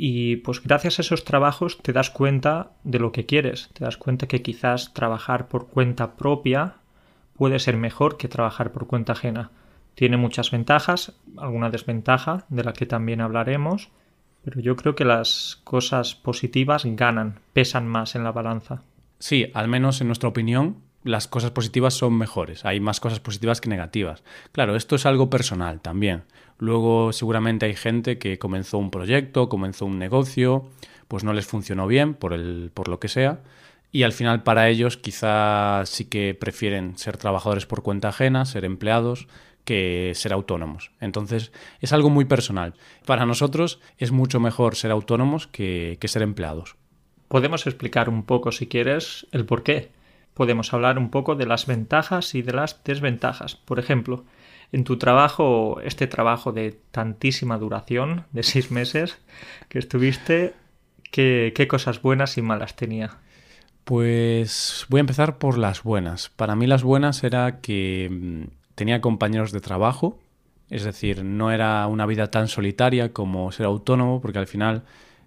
y 0.00 0.36
pues 0.36 0.62
gracias 0.62 0.98
a 0.98 1.02
esos 1.02 1.24
trabajos 1.24 1.78
te 1.78 1.92
das 1.92 2.10
cuenta 2.10 2.70
de 2.84 3.00
lo 3.00 3.10
que 3.10 3.26
quieres, 3.26 3.68
te 3.72 3.84
das 3.84 3.96
cuenta 3.96 4.28
que 4.28 4.42
quizás 4.42 4.94
trabajar 4.94 5.48
por 5.48 5.68
cuenta 5.68 6.16
propia 6.16 6.76
puede 7.34 7.58
ser 7.58 7.76
mejor 7.76 8.16
que 8.16 8.28
trabajar 8.28 8.72
por 8.72 8.86
cuenta 8.86 9.12
ajena. 9.12 9.50
Tiene 9.98 10.16
muchas 10.16 10.52
ventajas, 10.52 11.12
alguna 11.36 11.70
desventaja 11.70 12.44
de 12.50 12.62
la 12.62 12.72
que 12.72 12.86
también 12.86 13.20
hablaremos, 13.20 13.88
pero 14.44 14.60
yo 14.60 14.76
creo 14.76 14.94
que 14.94 15.04
las 15.04 15.60
cosas 15.64 16.14
positivas 16.14 16.84
ganan, 16.84 17.40
pesan 17.52 17.88
más 17.88 18.14
en 18.14 18.22
la 18.22 18.30
balanza. 18.30 18.84
Sí, 19.18 19.50
al 19.54 19.66
menos 19.66 20.00
en 20.00 20.06
nuestra 20.06 20.28
opinión, 20.28 20.76
las 21.02 21.26
cosas 21.26 21.50
positivas 21.50 21.94
son 21.94 22.16
mejores, 22.16 22.64
hay 22.64 22.78
más 22.78 23.00
cosas 23.00 23.18
positivas 23.18 23.60
que 23.60 23.70
negativas. 23.70 24.22
Claro, 24.52 24.76
esto 24.76 24.94
es 24.94 25.04
algo 25.04 25.30
personal 25.30 25.80
también. 25.80 26.22
Luego 26.58 27.12
seguramente 27.12 27.66
hay 27.66 27.74
gente 27.74 28.18
que 28.18 28.38
comenzó 28.38 28.78
un 28.78 28.92
proyecto, 28.92 29.48
comenzó 29.48 29.84
un 29.84 29.98
negocio, 29.98 30.68
pues 31.08 31.24
no 31.24 31.32
les 31.32 31.48
funcionó 31.48 31.88
bien 31.88 32.14
por, 32.14 32.34
el, 32.34 32.70
por 32.72 32.86
lo 32.86 33.00
que 33.00 33.08
sea, 33.08 33.40
y 33.90 34.04
al 34.04 34.12
final 34.12 34.44
para 34.44 34.68
ellos 34.68 34.96
quizás 34.96 35.88
sí 35.88 36.04
que 36.04 36.36
prefieren 36.38 36.96
ser 36.96 37.16
trabajadores 37.16 37.66
por 37.66 37.82
cuenta 37.82 38.10
ajena, 38.10 38.44
ser 38.44 38.64
empleados, 38.64 39.26
que 39.68 40.12
ser 40.14 40.32
autónomos. 40.32 40.92
Entonces 40.98 41.52
es 41.80 41.92
algo 41.92 42.08
muy 42.08 42.24
personal. 42.24 42.72
Para 43.04 43.26
nosotros 43.26 43.80
es 43.98 44.12
mucho 44.12 44.40
mejor 44.40 44.76
ser 44.76 44.90
autónomos 44.90 45.46
que, 45.46 45.98
que 46.00 46.08
ser 46.08 46.22
empleados. 46.22 46.76
Podemos 47.28 47.66
explicar 47.66 48.08
un 48.08 48.22
poco, 48.22 48.50
si 48.50 48.66
quieres, 48.66 49.26
el 49.30 49.44
por 49.44 49.62
qué. 49.62 49.90
Podemos 50.32 50.72
hablar 50.72 50.96
un 50.98 51.10
poco 51.10 51.34
de 51.34 51.44
las 51.44 51.66
ventajas 51.66 52.34
y 52.34 52.40
de 52.40 52.54
las 52.54 52.82
desventajas. 52.82 53.56
Por 53.56 53.78
ejemplo, 53.78 54.24
en 54.72 54.84
tu 54.84 54.96
trabajo, 54.96 55.82
este 55.84 56.06
trabajo 56.06 56.50
de 56.52 56.80
tantísima 56.90 57.58
duración, 57.58 58.24
de 58.32 58.44
seis 58.44 58.70
meses 58.70 59.18
que 59.68 59.78
estuviste, 59.78 60.54
¿qué, 61.10 61.52
qué 61.54 61.68
cosas 61.68 62.00
buenas 62.00 62.38
y 62.38 62.42
malas 62.42 62.74
tenía? 62.74 63.18
Pues 63.84 64.86
voy 64.88 65.00
a 65.00 65.02
empezar 65.02 65.36
por 65.36 65.58
las 65.58 65.82
buenas. 65.82 66.30
Para 66.30 66.56
mí 66.56 66.66
las 66.66 66.82
buenas 66.82 67.22
era 67.22 67.60
que 67.60 68.08
mm, 68.10 68.58
tenía 68.78 69.00
compañeros 69.00 69.50
de 69.50 69.60
trabajo, 69.60 70.18
es 70.70 70.84
decir, 70.84 71.24
no 71.24 71.50
era 71.50 71.86
una 71.88 72.06
vida 72.06 72.30
tan 72.30 72.46
solitaria 72.46 73.12
como 73.12 73.50
ser 73.50 73.66
autónomo, 73.66 74.20
porque 74.20 74.38
al 74.38 74.46
final 74.46 74.84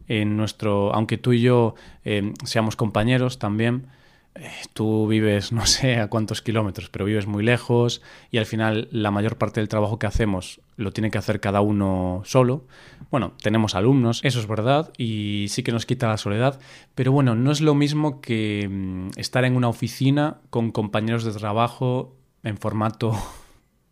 en 0.08 0.38
nuestro, 0.38 0.96
aunque 0.96 1.18
tú 1.18 1.34
y 1.34 1.42
yo 1.42 1.76
eh, 2.06 2.34
seamos 2.46 2.78
compañeros 2.78 3.40
también, 3.40 3.88
eh, 4.36 4.50
tú 4.74 5.08
vives 5.08 5.52
no 5.52 5.66
sé 5.66 5.98
a 5.98 6.08
cuántos 6.08 6.42
kilómetros, 6.42 6.90
pero 6.90 7.04
vives 7.04 7.28
muy 7.28 7.44
lejos 7.44 8.02
y 8.32 8.38
al 8.38 8.46
final 8.46 8.88
la 8.92 9.12
mayor 9.12 9.38
parte 9.38 9.60
del 9.60 9.68
trabajo 9.68 10.00
que 10.00 10.08
hacemos 10.08 10.62
lo 10.78 10.92
tiene 10.92 11.12
que 11.12 11.18
hacer 11.18 11.42
cada 11.42 11.60
uno 11.60 12.22
solo. 12.24 12.66
Bueno, 13.12 13.34
tenemos 13.42 13.76
alumnos, 13.76 14.22
eso 14.24 14.40
es 14.40 14.48
verdad, 14.48 14.94
y 14.98 15.48
sí 15.50 15.64
que 15.64 15.74
nos 15.74 15.86
quita 15.86 16.08
la 16.08 16.18
soledad, 16.18 16.62
pero 16.96 17.12
bueno, 17.12 17.36
no 17.36 17.52
es 17.52 17.60
lo 17.60 17.76
mismo 17.76 18.22
que 18.22 18.70
mm, 18.70 19.20
estar 19.20 19.44
en 19.44 19.58
una 19.58 19.68
oficina 19.68 20.38
con 20.50 20.72
compañeros 20.72 21.26
de 21.26 21.34
trabajo 21.34 22.16
en 22.44 22.58
formato 22.58 23.14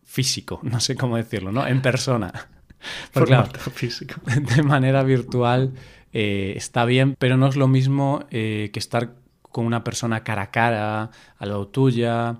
físico, 0.09 0.59
no 0.63 0.79
sé 0.79 0.95
cómo 0.95 1.17
decirlo, 1.17 1.51
¿no? 1.51 1.65
En 1.67 1.81
persona. 1.81 2.33
formato 3.11 3.59
físico. 3.59 4.15
De 4.55 4.63
manera 4.63 5.03
virtual 5.03 5.73
eh, 6.13 6.53
está 6.55 6.85
bien, 6.85 7.15
pero 7.19 7.37
no 7.37 7.47
es 7.47 7.55
lo 7.55 7.67
mismo 7.67 8.25
eh, 8.31 8.71
que 8.73 8.79
estar 8.79 9.13
con 9.41 9.65
una 9.65 9.83
persona 9.83 10.23
cara 10.23 10.43
a 10.43 10.51
cara, 10.51 11.11
a 11.37 11.45
lo 11.45 11.67
tuya. 11.67 12.37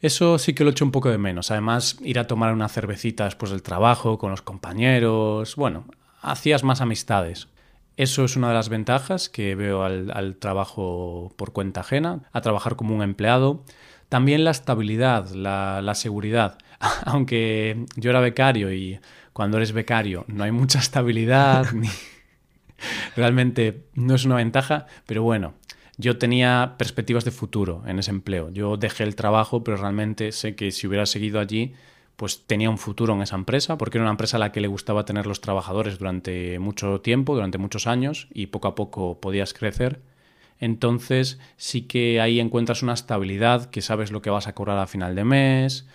Eso 0.00 0.38
sí 0.38 0.54
que 0.54 0.64
lo 0.64 0.70
echo 0.70 0.84
un 0.84 0.92
poco 0.92 1.08
de 1.08 1.18
menos. 1.18 1.50
Además, 1.50 1.96
ir 2.02 2.18
a 2.18 2.26
tomar 2.26 2.52
una 2.52 2.68
cervecita 2.68 3.24
después 3.24 3.50
del 3.50 3.62
trabajo 3.62 4.18
con 4.18 4.30
los 4.30 4.42
compañeros. 4.42 5.56
Bueno, 5.56 5.84
hacías 6.20 6.62
más 6.62 6.80
amistades. 6.80 7.48
Eso 7.96 8.24
es 8.24 8.36
una 8.36 8.48
de 8.48 8.54
las 8.54 8.68
ventajas 8.68 9.28
que 9.28 9.54
veo 9.54 9.82
al, 9.82 10.36
trabajo 10.36 11.32
por 11.36 11.52
cuenta 11.52 11.80
ajena, 11.80 12.28
a 12.32 12.40
trabajar 12.42 12.76
como 12.76 12.94
un 12.94 13.02
empleado. 13.02 13.64
También 14.08 14.44
la 14.44 14.50
estabilidad, 14.50 15.30
la, 15.30 15.80
la 15.80 15.94
seguridad. 15.94 16.58
Aunque 17.04 17.86
yo 17.96 18.10
era 18.10 18.20
becario 18.20 18.72
y 18.72 18.98
cuando 19.32 19.56
eres 19.58 19.72
becario 19.72 20.24
no 20.28 20.44
hay 20.44 20.52
mucha 20.52 20.78
estabilidad 20.78 21.70
ni 21.72 21.88
realmente 23.16 23.86
no 23.94 24.14
es 24.14 24.24
una 24.24 24.36
ventaja, 24.36 24.86
pero 25.06 25.22
bueno, 25.22 25.54
yo 25.96 26.18
tenía 26.18 26.74
perspectivas 26.78 27.24
de 27.24 27.30
futuro 27.30 27.82
en 27.86 27.98
ese 27.98 28.10
empleo. 28.10 28.50
Yo 28.50 28.76
dejé 28.76 29.04
el 29.04 29.16
trabajo, 29.16 29.64
pero 29.64 29.78
realmente 29.78 30.32
sé 30.32 30.54
que 30.54 30.70
si 30.70 30.86
hubiera 30.86 31.06
seguido 31.06 31.40
allí, 31.40 31.74
pues 32.16 32.46
tenía 32.46 32.70
un 32.70 32.78
futuro 32.78 33.14
en 33.14 33.22
esa 33.22 33.36
empresa, 33.36 33.78
porque 33.78 33.98
era 33.98 34.04
una 34.04 34.10
empresa 34.10 34.36
a 34.36 34.40
la 34.40 34.52
que 34.52 34.60
le 34.60 34.68
gustaba 34.68 35.04
tener 35.04 35.26
los 35.26 35.40
trabajadores 35.40 35.98
durante 35.98 36.58
mucho 36.58 37.00
tiempo, 37.00 37.34
durante 37.34 37.58
muchos 37.58 37.86
años, 37.86 38.28
y 38.32 38.46
poco 38.46 38.68
a 38.68 38.74
poco 38.74 39.20
podías 39.20 39.54
crecer. 39.54 40.00
Entonces 40.58 41.38
sí 41.56 41.82
que 41.82 42.20
ahí 42.20 42.40
encuentras 42.40 42.82
una 42.82 42.94
estabilidad, 42.94 43.70
que 43.70 43.82
sabes 43.82 44.10
lo 44.10 44.22
que 44.22 44.30
vas 44.30 44.46
a 44.46 44.54
cobrar 44.54 44.78
a 44.78 44.86
final 44.86 45.14
de 45.14 45.24
mes, 45.24 45.86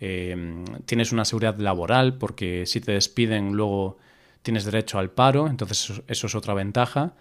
eh, 0.00 0.64
tienes 0.84 1.12
una 1.12 1.24
seguridad 1.24 1.58
laboral, 1.58 2.18
porque 2.18 2.66
si 2.66 2.80
te 2.80 2.92
despiden 2.92 3.52
luego 3.52 3.98
tienes 4.42 4.64
derecho 4.64 4.98
al 4.98 5.10
paro, 5.10 5.48
entonces 5.48 6.02
eso, 6.06 6.26
es 6.28 6.34
otra 6.34 6.54
ventaja. 6.54 7.14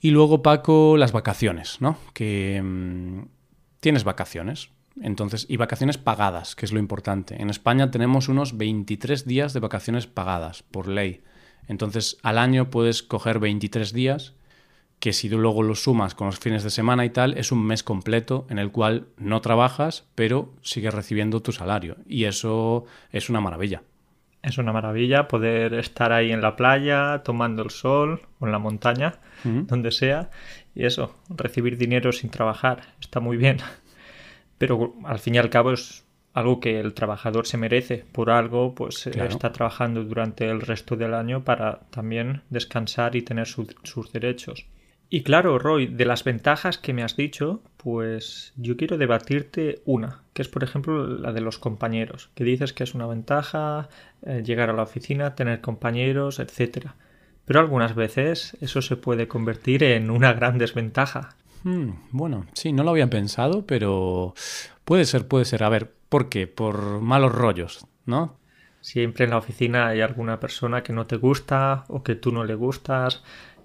Y 0.00 0.10
luego, 0.10 0.42
Paco, 0.42 0.98
las 0.98 1.12
vacaciones, 1.12 1.80
¿no? 1.80 1.96
Que 2.12 2.60
mm, 2.62 3.22
tienes 3.80 4.04
vacaciones. 4.04 4.68
Entonces, 5.00 5.46
y 5.48 5.56
vacaciones 5.56 5.98
pagadas, 5.98 6.54
que 6.54 6.66
es 6.66 6.72
lo 6.72 6.78
importante. 6.78 7.40
En 7.40 7.50
España 7.50 7.90
tenemos 7.90 8.28
unos 8.28 8.56
23 8.56 9.24
días 9.24 9.54
de 9.54 9.60
vacaciones 9.60 10.06
pagadas 10.06 10.62
por 10.62 10.86
ley. 10.86 11.22
Entonces, 11.66 12.18
al 12.22 12.38
año 12.38 12.70
puedes 12.70 13.02
coger 13.02 13.38
23 13.38 13.92
días, 13.92 14.34
que 15.04 15.12
si 15.12 15.28
tú 15.28 15.38
luego 15.38 15.62
los 15.62 15.82
sumas 15.82 16.14
con 16.14 16.28
los 16.28 16.38
fines 16.38 16.64
de 16.64 16.70
semana 16.70 17.04
y 17.04 17.10
tal, 17.10 17.36
es 17.36 17.52
un 17.52 17.62
mes 17.62 17.82
completo 17.82 18.46
en 18.48 18.58
el 18.58 18.72
cual 18.72 19.08
no 19.18 19.42
trabajas, 19.42 20.06
pero 20.14 20.54
sigues 20.62 20.94
recibiendo 20.94 21.42
tu 21.42 21.52
salario. 21.52 21.98
Y 22.08 22.24
eso 22.24 22.86
es 23.12 23.28
una 23.28 23.42
maravilla. 23.42 23.82
Es 24.42 24.56
una 24.56 24.72
maravilla 24.72 25.28
poder 25.28 25.74
estar 25.74 26.10
ahí 26.10 26.32
en 26.32 26.40
la 26.40 26.56
playa, 26.56 27.22
tomando 27.22 27.62
el 27.62 27.68
sol 27.68 28.22
o 28.38 28.46
en 28.46 28.52
la 28.52 28.58
montaña, 28.58 29.16
donde 29.42 29.90
sea, 29.90 30.30
y 30.74 30.86
eso, 30.86 31.14
recibir 31.28 31.76
dinero 31.76 32.10
sin 32.10 32.30
trabajar. 32.30 32.94
Está 32.98 33.20
muy 33.20 33.36
bien. 33.36 33.58
Pero 34.56 34.94
al 35.04 35.18
fin 35.18 35.34
y 35.34 35.38
al 35.38 35.50
cabo 35.50 35.72
es 35.72 36.06
algo 36.32 36.60
que 36.60 36.80
el 36.80 36.94
trabajador 36.94 37.46
se 37.46 37.58
merece. 37.58 38.06
Por 38.10 38.30
algo, 38.30 38.74
pues 38.74 39.06
está 39.06 39.52
trabajando 39.52 40.02
durante 40.02 40.48
el 40.48 40.62
resto 40.62 40.96
del 40.96 41.12
año 41.12 41.44
para 41.44 41.80
también 41.90 42.40
descansar 42.48 43.16
y 43.16 43.20
tener 43.20 43.46
sus 43.46 44.10
derechos. 44.10 44.64
Y 45.10 45.22
claro, 45.22 45.58
Roy, 45.58 45.86
de 45.86 46.06
las 46.06 46.24
ventajas 46.24 46.78
que 46.78 46.92
me 46.92 47.02
has 47.02 47.16
dicho, 47.16 47.62
pues 47.76 48.52
yo 48.56 48.76
quiero 48.76 48.98
debatirte 48.98 49.82
una, 49.84 50.22
que 50.32 50.42
es 50.42 50.48
por 50.48 50.64
ejemplo 50.64 51.06
la 51.06 51.32
de 51.32 51.40
los 51.40 51.58
compañeros, 51.58 52.30
que 52.34 52.44
dices 52.44 52.72
que 52.72 52.84
es 52.84 52.94
una 52.94 53.06
ventaja 53.06 53.88
eh, 54.22 54.42
llegar 54.44 54.70
a 54.70 54.72
la 54.72 54.82
oficina, 54.82 55.34
tener 55.34 55.60
compañeros, 55.60 56.40
etc. 56.40 56.88
Pero 57.44 57.60
algunas 57.60 57.94
veces 57.94 58.56
eso 58.60 58.82
se 58.82 58.96
puede 58.96 59.28
convertir 59.28 59.84
en 59.84 60.10
una 60.10 60.32
gran 60.32 60.58
desventaja. 60.58 61.36
Hmm, 61.62 61.90
bueno, 62.10 62.46
sí, 62.54 62.72
no 62.72 62.82
lo 62.82 62.90
había 62.90 63.08
pensado, 63.08 63.66
pero 63.66 64.34
puede 64.84 65.04
ser, 65.04 65.28
puede 65.28 65.44
ser. 65.44 65.62
A 65.62 65.68
ver, 65.68 65.92
¿por 66.08 66.28
qué? 66.28 66.46
Por 66.46 67.00
malos 67.00 67.32
rollos, 67.32 67.86
¿no? 68.06 68.36
Siempre 68.80 69.24
en 69.24 69.30
la 69.30 69.38
oficina 69.38 69.88
hay 69.88 70.02
alguna 70.02 70.40
persona 70.40 70.82
que 70.82 70.92
no 70.92 71.06
te 71.06 71.16
gusta 71.16 71.84
o 71.88 72.02
que 72.02 72.16
tú 72.16 72.32
no 72.32 72.44
le 72.44 72.54
gustas 72.54 73.22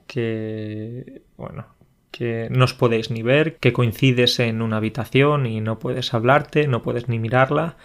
que, 0.09 1.21
bueno, 1.37 1.67
que 2.09 2.47
no 2.49 2.65
os 2.65 2.73
podéis 2.73 3.11
ni 3.11 3.21
ver, 3.21 3.57
que 3.57 3.71
coincides 3.71 4.39
en 4.39 4.63
una 4.63 4.77
habitación 4.77 5.45
y 5.45 5.61
no 5.61 5.77
puedes 5.77 6.15
hablarte, 6.15 6.67
no 6.67 6.81
puedes 6.81 7.07
ni 7.07 7.19
mirarla. 7.19 7.77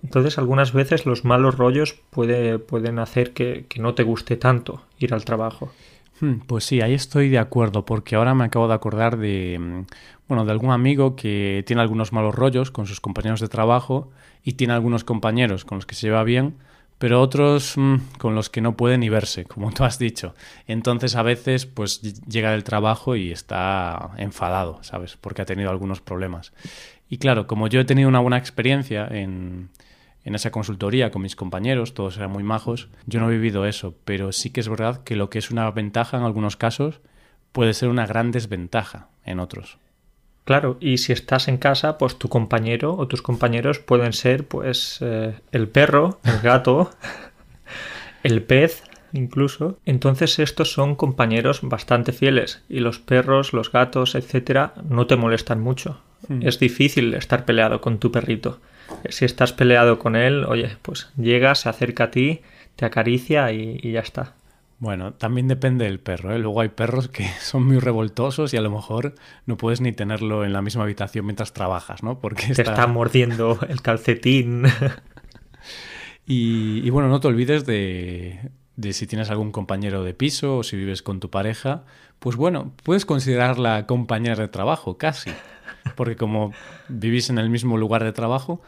Entonces 0.00 0.38
algunas 0.38 0.72
veces 0.72 1.06
los 1.06 1.24
malos 1.24 1.58
rollos 1.58 2.00
puede, 2.10 2.60
pueden 2.60 3.00
hacer 3.00 3.32
que, 3.32 3.66
que, 3.68 3.80
no 3.80 3.94
te 3.94 4.04
guste 4.04 4.36
tanto 4.36 4.84
ir 4.98 5.12
al 5.12 5.24
trabajo. 5.24 5.72
Hmm, 6.20 6.38
pues 6.46 6.64
sí, 6.64 6.80
ahí 6.80 6.94
estoy 6.94 7.28
de 7.28 7.38
acuerdo, 7.38 7.84
porque 7.84 8.14
ahora 8.14 8.32
me 8.32 8.44
acabo 8.44 8.68
de 8.68 8.74
acordar 8.74 9.18
de, 9.18 9.58
mm, 9.58 9.86
bueno, 10.28 10.44
de 10.44 10.52
algún 10.52 10.70
amigo 10.70 11.16
que 11.16 11.64
tiene 11.66 11.82
algunos 11.82 12.12
malos 12.12 12.36
rollos 12.36 12.70
con 12.70 12.86
sus 12.86 13.00
compañeros 13.00 13.40
de 13.40 13.48
trabajo 13.48 14.12
y 14.44 14.52
tiene 14.52 14.72
algunos 14.72 15.02
compañeros 15.02 15.64
con 15.64 15.78
los 15.78 15.86
que 15.86 15.96
se 15.96 16.06
lleva 16.06 16.22
bien, 16.22 16.54
pero 17.02 17.20
otros 17.20 17.76
mm, 17.76 17.96
con 18.18 18.36
los 18.36 18.48
que 18.48 18.60
no 18.60 18.76
puede 18.76 18.96
ni 18.96 19.08
verse, 19.08 19.44
como 19.52 19.72
tú 19.72 19.82
has 19.82 19.98
dicho. 19.98 20.36
Entonces 20.68 21.16
a 21.16 21.24
veces 21.24 21.66
pues 21.66 22.00
llega 22.28 22.52
del 22.52 22.62
trabajo 22.62 23.16
y 23.16 23.32
está 23.32 24.12
enfadado, 24.18 24.78
¿sabes? 24.84 25.16
Porque 25.20 25.42
ha 25.42 25.44
tenido 25.44 25.70
algunos 25.70 26.00
problemas. 26.00 26.52
Y 27.08 27.18
claro, 27.18 27.48
como 27.48 27.66
yo 27.66 27.80
he 27.80 27.84
tenido 27.84 28.08
una 28.08 28.20
buena 28.20 28.38
experiencia 28.38 29.08
en, 29.10 29.70
en 30.22 30.36
esa 30.36 30.52
consultoría 30.52 31.10
con 31.10 31.22
mis 31.22 31.34
compañeros, 31.34 31.92
todos 31.92 32.18
eran 32.18 32.30
muy 32.30 32.44
majos, 32.44 32.88
yo 33.06 33.18
no 33.18 33.28
he 33.28 33.32
vivido 33.32 33.66
eso, 33.66 33.96
pero 34.04 34.30
sí 34.30 34.50
que 34.50 34.60
es 34.60 34.68
verdad 34.68 35.02
que 35.02 35.16
lo 35.16 35.28
que 35.28 35.40
es 35.40 35.50
una 35.50 35.68
ventaja 35.72 36.18
en 36.18 36.22
algunos 36.22 36.56
casos 36.56 37.00
puede 37.50 37.74
ser 37.74 37.88
una 37.88 38.06
gran 38.06 38.30
desventaja 38.30 39.08
en 39.24 39.40
otros. 39.40 39.76
Claro, 40.44 40.76
y 40.80 40.98
si 40.98 41.12
estás 41.12 41.46
en 41.46 41.56
casa, 41.56 41.98
pues 41.98 42.16
tu 42.16 42.28
compañero 42.28 42.94
o 42.94 43.06
tus 43.06 43.22
compañeros 43.22 43.78
pueden 43.78 44.12
ser 44.12 44.46
pues 44.46 44.98
eh, 45.00 45.34
el 45.52 45.68
perro, 45.68 46.18
el 46.24 46.40
gato, 46.40 46.90
el 48.24 48.42
pez 48.42 48.82
incluso. 49.12 49.78
Entonces 49.84 50.38
estos 50.40 50.72
son 50.72 50.96
compañeros 50.96 51.60
bastante 51.62 52.12
fieles 52.12 52.62
y 52.68 52.80
los 52.80 52.98
perros, 52.98 53.52
los 53.52 53.70
gatos, 53.70 54.16
etcétera, 54.16 54.74
no 54.88 55.06
te 55.06 55.16
molestan 55.16 55.60
mucho. 55.60 56.00
Hmm. 56.28 56.42
Es 56.42 56.58
difícil 56.58 57.14
estar 57.14 57.44
peleado 57.44 57.80
con 57.80 57.98
tu 57.98 58.10
perrito. 58.10 58.58
Si 59.08 59.24
estás 59.24 59.52
peleado 59.52 59.98
con 59.98 60.16
él, 60.16 60.44
oye, 60.44 60.76
pues 60.82 61.10
llega, 61.16 61.54
se 61.54 61.68
acerca 61.68 62.04
a 62.04 62.10
ti, 62.10 62.40
te 62.74 62.84
acaricia 62.84 63.52
y 63.52 63.92
ya 63.92 64.00
está. 64.00 64.34
Bueno, 64.82 65.14
también 65.14 65.46
depende 65.46 65.84
del 65.84 66.00
perro. 66.00 66.34
¿eh? 66.34 66.40
Luego 66.40 66.60
hay 66.60 66.70
perros 66.70 67.06
que 67.06 67.24
son 67.40 67.64
muy 67.64 67.78
revoltosos 67.78 68.52
y 68.52 68.56
a 68.56 68.60
lo 68.60 68.68
mejor 68.68 69.14
no 69.46 69.56
puedes 69.56 69.80
ni 69.80 69.92
tenerlo 69.92 70.44
en 70.44 70.52
la 70.52 70.60
misma 70.60 70.82
habitación 70.82 71.24
mientras 71.24 71.52
trabajas, 71.52 72.02
¿no? 72.02 72.18
Porque 72.18 72.52
te 72.52 72.62
está, 72.62 72.88
mordiendo 72.88 73.60
el 73.68 73.80
calcetín. 73.80 74.64
y, 76.26 76.90
bueno, 76.90 77.08
no 77.08 77.20
te 77.20 77.28
olvides 77.28 77.64
de, 77.64 78.50
de 78.74 78.92
si 78.92 79.06
tienes 79.06 79.30
algún 79.30 79.52
compañero 79.52 80.02
de 80.02 80.14
piso 80.14 80.56
o 80.56 80.62
si 80.64 80.76
vives 80.76 81.04
con 81.04 81.20
tu 81.20 81.30
pareja, 81.30 81.84
pues 82.18 82.34
bueno, 82.34 82.72
puedes 82.82 83.06
considerarla 83.06 83.86
compañera 83.86 84.34
de 84.34 84.48
trabajo, 84.48 84.98
casi. 84.98 85.30
Porque 85.94 86.16
como 86.16 86.52
vivís 86.88 87.30
en 87.30 87.38
el 87.38 87.50
mismo 87.50 87.78
lugar 87.78 88.02
de 88.02 88.10
trabajo, 88.10 88.60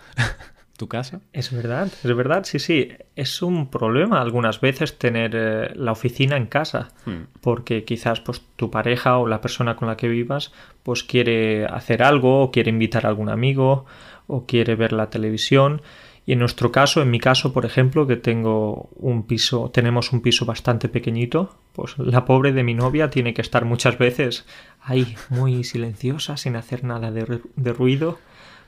tu 0.76 0.88
casa. 0.88 1.20
Es 1.32 1.52
verdad, 1.52 1.86
es 1.86 2.16
verdad, 2.16 2.44
sí, 2.44 2.58
sí. 2.58 2.88
Es 3.14 3.42
un 3.42 3.70
problema 3.70 4.20
algunas 4.20 4.60
veces 4.60 4.98
tener 4.98 5.32
eh, 5.34 5.70
la 5.74 5.92
oficina 5.92 6.36
en 6.36 6.46
casa, 6.46 6.90
hmm. 7.06 7.40
porque 7.40 7.84
quizás 7.84 8.20
pues 8.20 8.42
tu 8.56 8.70
pareja 8.70 9.18
o 9.18 9.26
la 9.26 9.40
persona 9.40 9.76
con 9.76 9.88
la 9.88 9.96
que 9.96 10.08
vivas 10.08 10.52
pues 10.82 11.04
quiere 11.04 11.66
hacer 11.66 12.02
algo, 12.02 12.42
o 12.42 12.50
quiere 12.50 12.70
invitar 12.70 13.06
a 13.06 13.08
algún 13.08 13.28
amigo, 13.28 13.86
o 14.26 14.46
quiere 14.46 14.74
ver 14.74 14.92
la 14.92 15.10
televisión. 15.10 15.80
Y 16.26 16.32
en 16.32 16.38
nuestro 16.38 16.72
caso, 16.72 17.02
en 17.02 17.10
mi 17.10 17.20
caso, 17.20 17.52
por 17.52 17.66
ejemplo, 17.66 18.06
que 18.06 18.16
tengo 18.16 18.88
un 18.96 19.26
piso, 19.26 19.70
tenemos 19.70 20.12
un 20.12 20.22
piso 20.22 20.46
bastante 20.46 20.88
pequeñito, 20.88 21.54
pues 21.72 21.98
la 21.98 22.24
pobre 22.24 22.52
de 22.52 22.64
mi 22.64 22.72
novia 22.72 23.10
tiene 23.10 23.34
que 23.34 23.42
estar 23.42 23.66
muchas 23.66 23.98
veces 23.98 24.46
ahí 24.80 25.16
muy 25.28 25.64
silenciosa, 25.64 26.38
sin 26.38 26.56
hacer 26.56 26.82
nada 26.82 27.10
de, 27.10 27.40
de 27.56 27.72
ruido, 27.74 28.18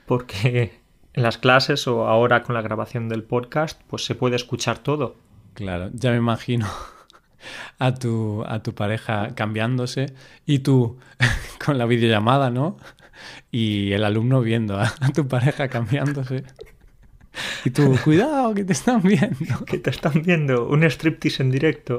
porque 0.05 0.86
en 1.17 1.23
las 1.23 1.39
clases 1.39 1.89
o 1.89 2.07
ahora 2.07 2.43
con 2.43 2.55
la 2.55 2.63
grabación 2.63 3.09
del 3.09 3.25
podcast, 3.25 3.81
pues 3.89 4.05
se 4.05 4.15
puede 4.15 4.37
escuchar 4.37 4.79
todo. 4.79 5.17
Claro, 5.55 5.91
ya 5.95 6.11
me 6.11 6.19
imagino 6.19 6.67
a 7.79 7.95
tu, 7.95 8.45
a 8.47 8.63
tu 8.63 8.75
pareja 8.75 9.35
cambiándose 9.35 10.13
y 10.45 10.61
tú 10.61 10.99
con 11.65 11.79
la 11.79 11.87
videollamada, 11.87 12.51
¿no? 12.51 12.77
Y 13.51 13.93
el 13.93 14.05
alumno 14.05 14.43
viendo 14.43 14.79
a, 14.79 14.93
tu 15.15 15.27
pareja 15.27 15.69
cambiándose. 15.69 16.45
Y 17.65 17.71
tú, 17.71 17.97
cuidado, 18.05 18.53
que 18.53 18.65
te 18.65 18.75
están 18.75 19.01
viendo. 19.03 19.65
Que 19.65 19.79
te 19.79 19.89
están 19.89 20.23
viendo. 20.23 20.69
Un 20.69 20.85
striptease 20.85 21.43
en 21.43 21.51
directo. 21.51 21.99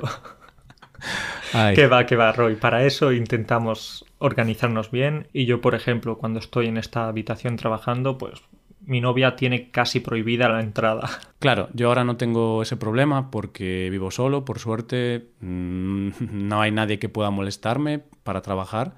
Que 1.74 1.88
va, 1.88 2.06
que 2.06 2.16
va, 2.16 2.32
Roy. 2.34 2.56
Para 2.56 2.86
eso 2.86 3.12
intentamos 3.12 4.06
organizarnos 4.20 4.92
bien. 4.92 5.28
Y 5.34 5.46
yo, 5.46 5.60
por 5.60 5.74
ejemplo, 5.74 6.20
cuando 6.20 6.40
estoy 6.40 6.68
en 6.68 6.78
esta 6.78 7.08
habitación 7.08 7.56
trabajando, 7.56 8.18
pues 8.20 8.42
mi 8.88 9.02
novia 9.02 9.36
tiene 9.36 9.70
casi 9.70 10.00
prohibida 10.00 10.48
la 10.48 10.62
entrada. 10.62 11.10
Claro, 11.40 11.68
yo 11.74 11.90
ahora 11.90 12.06
no 12.06 12.16
tengo 12.16 12.62
ese 12.62 12.78
problema 12.78 13.30
porque 13.30 13.90
vivo 13.92 14.12
solo, 14.12 14.46
por 14.46 14.60
suerte, 14.60 15.28
mm, 15.42 16.10
no 16.32 16.62
hay 16.62 16.72
nadie 16.72 16.98
que 16.98 17.10
pueda 17.10 17.30
molestarme 17.30 18.02
para 18.24 18.42
trabajar. 18.42 18.96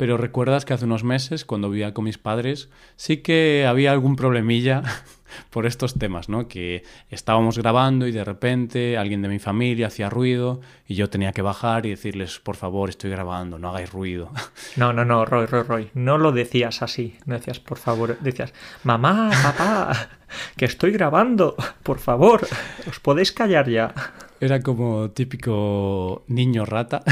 Pero 0.00 0.16
recuerdas 0.16 0.64
que 0.64 0.72
hace 0.72 0.86
unos 0.86 1.04
meses, 1.04 1.44
cuando 1.44 1.68
vivía 1.68 1.92
con 1.92 2.06
mis 2.06 2.16
padres, 2.16 2.70
sí 2.96 3.18
que 3.18 3.66
había 3.68 3.92
algún 3.92 4.16
problemilla 4.16 4.82
por 5.50 5.66
estos 5.66 5.98
temas, 5.98 6.30
¿no? 6.30 6.48
Que 6.48 6.84
estábamos 7.10 7.58
grabando 7.58 8.06
y 8.06 8.10
de 8.10 8.24
repente 8.24 8.96
alguien 8.96 9.20
de 9.20 9.28
mi 9.28 9.38
familia 9.38 9.88
hacía 9.88 10.08
ruido 10.08 10.62
y 10.88 10.94
yo 10.94 11.10
tenía 11.10 11.32
que 11.32 11.42
bajar 11.42 11.84
y 11.84 11.90
decirles, 11.90 12.38
por 12.38 12.56
favor, 12.56 12.88
estoy 12.88 13.10
grabando, 13.10 13.58
no 13.58 13.68
hagáis 13.68 13.92
ruido. 13.92 14.30
No, 14.76 14.94
no, 14.94 15.04
no, 15.04 15.26
Roy, 15.26 15.44
Roy, 15.44 15.64
Roy, 15.64 15.90
no 15.92 16.16
lo 16.16 16.32
decías 16.32 16.80
así, 16.80 17.18
no 17.26 17.34
decías, 17.34 17.60
por 17.60 17.76
favor, 17.76 18.18
decías, 18.20 18.54
mamá, 18.84 19.30
papá, 19.42 20.08
que 20.56 20.64
estoy 20.64 20.92
grabando, 20.92 21.56
por 21.82 21.98
favor, 21.98 22.48
os 22.88 23.00
podéis 23.00 23.32
callar 23.32 23.68
ya. 23.68 23.92
Era 24.40 24.60
como 24.60 25.10
típico 25.10 26.24
niño 26.28 26.64
rata. 26.64 27.02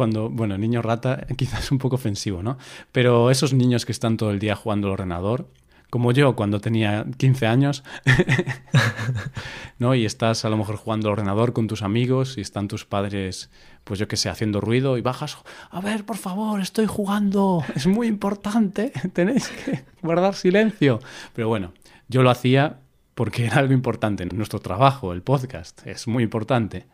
Cuando, 0.00 0.30
bueno, 0.30 0.56
niño 0.56 0.80
rata 0.80 1.26
quizás 1.36 1.70
un 1.70 1.76
poco 1.76 1.96
ofensivo, 1.96 2.42
¿no? 2.42 2.56
Pero 2.90 3.30
esos 3.30 3.52
niños 3.52 3.84
que 3.84 3.92
están 3.92 4.16
todo 4.16 4.30
el 4.30 4.38
día 4.38 4.56
jugando 4.56 4.86
al 4.86 4.94
ordenador, 4.94 5.50
como 5.90 6.10
yo 6.12 6.34
cuando 6.36 6.58
tenía 6.58 7.04
15 7.18 7.46
años, 7.46 7.84
¿no? 9.78 9.94
Y 9.94 10.06
estás 10.06 10.46
a 10.46 10.48
lo 10.48 10.56
mejor 10.56 10.76
jugando 10.76 11.08
al 11.08 11.12
ordenador 11.12 11.52
con 11.52 11.66
tus 11.66 11.82
amigos 11.82 12.38
y 12.38 12.40
están 12.40 12.66
tus 12.66 12.86
padres, 12.86 13.50
pues 13.84 14.00
yo 14.00 14.08
qué 14.08 14.16
sé, 14.16 14.30
haciendo 14.30 14.62
ruido 14.62 14.96
y 14.96 15.02
bajas, 15.02 15.36
a 15.70 15.82
ver, 15.82 16.06
por 16.06 16.16
favor, 16.16 16.62
estoy 16.62 16.86
jugando, 16.86 17.62
es 17.74 17.86
muy 17.86 18.06
importante, 18.06 18.92
tenéis 19.12 19.48
que 19.48 19.84
guardar 20.00 20.34
silencio. 20.34 21.00
Pero 21.34 21.48
bueno, 21.48 21.74
yo 22.08 22.22
lo 22.22 22.30
hacía 22.30 22.78
porque 23.14 23.44
era 23.44 23.58
algo 23.58 23.74
importante, 23.74 24.24
nuestro 24.24 24.60
trabajo, 24.60 25.12
el 25.12 25.20
podcast, 25.20 25.86
es 25.86 26.08
muy 26.08 26.22
importante. 26.22 26.86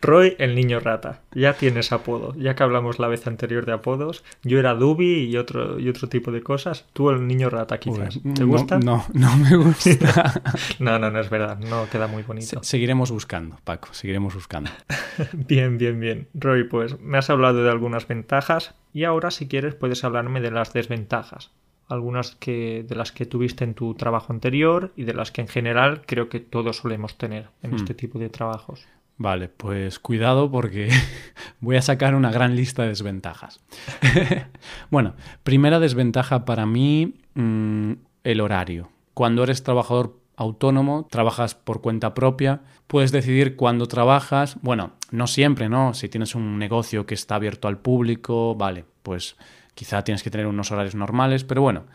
Roy, 0.00 0.36
el 0.38 0.54
niño 0.54 0.80
rata. 0.80 1.22
Ya 1.34 1.54
tienes 1.54 1.92
apodo. 1.92 2.34
Ya 2.36 2.54
que 2.54 2.62
hablamos 2.62 2.98
la 2.98 3.08
vez 3.08 3.26
anterior 3.26 3.66
de 3.66 3.72
apodos, 3.72 4.24
yo 4.42 4.58
era 4.58 4.74
Dubi 4.74 5.24
y 5.24 5.36
otro, 5.36 5.78
y 5.78 5.88
otro 5.88 6.08
tipo 6.08 6.32
de 6.32 6.42
cosas. 6.42 6.86
Tú 6.92 7.10
el 7.10 7.26
niño 7.26 7.50
rata, 7.50 7.78
quizás. 7.78 8.20
¿Te 8.34 8.44
gusta? 8.44 8.78
No, 8.78 9.04
no, 9.12 9.36
me 9.36 9.56
gusta. 9.56 10.42
no, 10.78 10.98
no, 10.98 11.10
no 11.10 11.20
es 11.20 11.30
verdad. 11.30 11.58
No 11.58 11.88
queda 11.90 12.06
muy 12.06 12.22
bonito. 12.22 12.62
seguiremos 12.62 13.10
buscando, 13.10 13.58
Paco. 13.64 13.88
Seguiremos 13.92 14.34
buscando. 14.34 14.70
bien, 15.32 15.78
bien, 15.78 16.00
bien. 16.00 16.28
Roy, 16.34 16.64
pues 16.64 17.00
me 17.00 17.18
has 17.18 17.30
hablado 17.30 17.62
de 17.62 17.70
algunas 17.70 18.06
ventajas 18.08 18.74
y 18.92 19.04
ahora, 19.04 19.30
si 19.30 19.48
quieres, 19.48 19.74
puedes 19.74 20.04
hablarme 20.04 20.40
de 20.40 20.50
las 20.50 20.72
desventajas 20.72 21.50
algunas 21.88 22.34
que, 22.34 22.84
de 22.86 22.94
las 22.94 23.12
que 23.12 23.26
tuviste 23.26 23.64
en 23.64 23.74
tu 23.74 23.94
trabajo 23.94 24.32
anterior 24.32 24.92
y 24.96 25.04
de 25.04 25.14
las 25.14 25.30
que 25.30 25.40
en 25.40 25.48
general 25.48 26.02
creo 26.06 26.28
que 26.28 26.40
todos 26.40 26.78
solemos 26.78 27.16
tener 27.16 27.48
en 27.62 27.72
hmm. 27.72 27.76
este 27.76 27.94
tipo 27.94 28.18
de 28.18 28.28
trabajos. 28.28 28.86
Vale, 29.18 29.48
pues 29.48 29.98
cuidado 29.98 30.50
porque 30.50 30.90
voy 31.60 31.76
a 31.76 31.82
sacar 31.82 32.14
una 32.14 32.30
gran 32.30 32.54
lista 32.54 32.82
de 32.82 32.88
desventajas. 32.88 33.60
bueno, 34.90 35.14
primera 35.42 35.80
desventaja 35.80 36.44
para 36.44 36.66
mí, 36.66 37.14
mm, 37.34 37.92
el 38.24 38.40
horario. 38.40 38.90
Cuando 39.14 39.42
eres 39.42 39.62
trabajador 39.62 40.20
autónomo, 40.36 41.06
trabajas 41.10 41.54
por 41.54 41.80
cuenta 41.80 42.12
propia, 42.12 42.60
puedes 42.86 43.10
decidir 43.10 43.56
cuándo 43.56 43.86
trabajas. 43.88 44.58
Bueno, 44.60 44.92
no 45.10 45.26
siempre, 45.26 45.70
¿no? 45.70 45.94
Si 45.94 46.10
tienes 46.10 46.34
un 46.34 46.58
negocio 46.58 47.06
que 47.06 47.14
está 47.14 47.36
abierto 47.36 47.68
al 47.68 47.78
público, 47.78 48.54
vale, 48.54 48.84
pues 49.02 49.36
quizá 49.74 50.04
tienes 50.04 50.22
que 50.22 50.30
tener 50.30 50.46
unos 50.46 50.70
horarios 50.72 50.94
normales, 50.94 51.44
pero 51.44 51.62
bueno, 51.62 51.86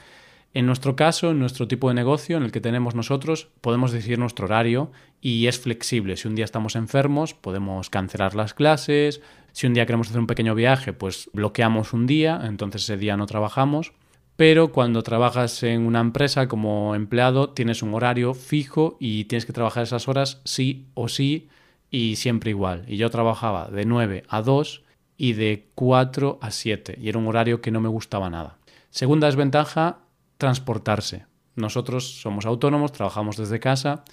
en 0.54 0.66
nuestro 0.66 0.96
caso, 0.98 1.32
en 1.32 1.40
nuestro 1.40 1.68
tipo 1.68 1.88
de 1.88 1.96
negocio 1.96 2.36
en 2.36 2.44
el 2.44 2.52
que 2.52 2.60
tenemos 2.60 2.94
nosotros, 2.94 3.48
podemos 3.62 3.92
decidir 3.92 4.20
nuestro 4.20 4.46
horario 4.46 4.92
y 5.22 5.48
es 5.48 5.60
flexible. 5.60 6.18
Si 6.18 6.28
un 6.28 6.36
día 6.36 6.46
estamos 6.46 6.76
enfermos, 6.76 7.34
podemos 7.34 7.90
cancelar 7.90 8.36
las 8.36 8.54
clases. 8.54 9.22
Si 9.54 9.68
un 9.68 9.74
día 9.74 9.86
queremos 9.86 10.10
hacer 10.10 10.20
un 10.20 10.28
pequeño 10.28 10.54
viaje, 10.54 10.92
pues 10.92 11.30
bloqueamos 11.34 11.94
un 11.94 12.06
día, 12.06 12.42
entonces 12.44 12.84
ese 12.84 12.98
día 12.98 13.16
no 13.16 13.28
trabajamos. 13.28 13.94
Pero 14.36 14.72
cuando 14.74 15.04
trabajas 15.04 15.62
en 15.64 15.86
una 15.86 16.02
empresa 16.02 16.48
como 16.48 16.96
empleado, 16.96 17.52
tienes 17.52 17.82
un 17.82 17.94
horario 17.94 18.34
fijo 18.34 18.98
y 19.00 19.26
tienes 19.26 19.46
que 19.46 19.54
trabajar 19.54 19.84
esas 19.84 20.08
horas 20.08 20.42
sí 20.44 20.88
o 20.96 21.08
sí 21.08 21.48
y 21.90 22.18
siempre 22.18 22.50
igual. 22.50 22.84
Y 22.88 22.98
yo 22.98 23.10
trabajaba 23.10 23.70
de 23.70 23.86
9 23.86 24.24
a 24.28 24.42
2 24.42 24.84
y 25.16 25.34
de 25.34 25.68
4 25.76 26.40
a 26.42 26.52
7 26.52 26.98
y 27.00 27.08
era 27.08 27.20
un 27.20 27.28
horario 27.28 27.62
que 27.62 27.72
no 27.72 27.80
me 27.80 27.90
gustaba 27.90 28.30
nada. 28.30 28.58
Segunda 28.90 29.28
desventaja, 29.28 30.00
transportarse. 30.42 31.28
Nosotros 31.56 32.20
somos 32.20 32.48
autónomos, 32.48 32.92
trabajamos 32.92 33.38
desde 33.38 33.60
casa, 33.60 34.04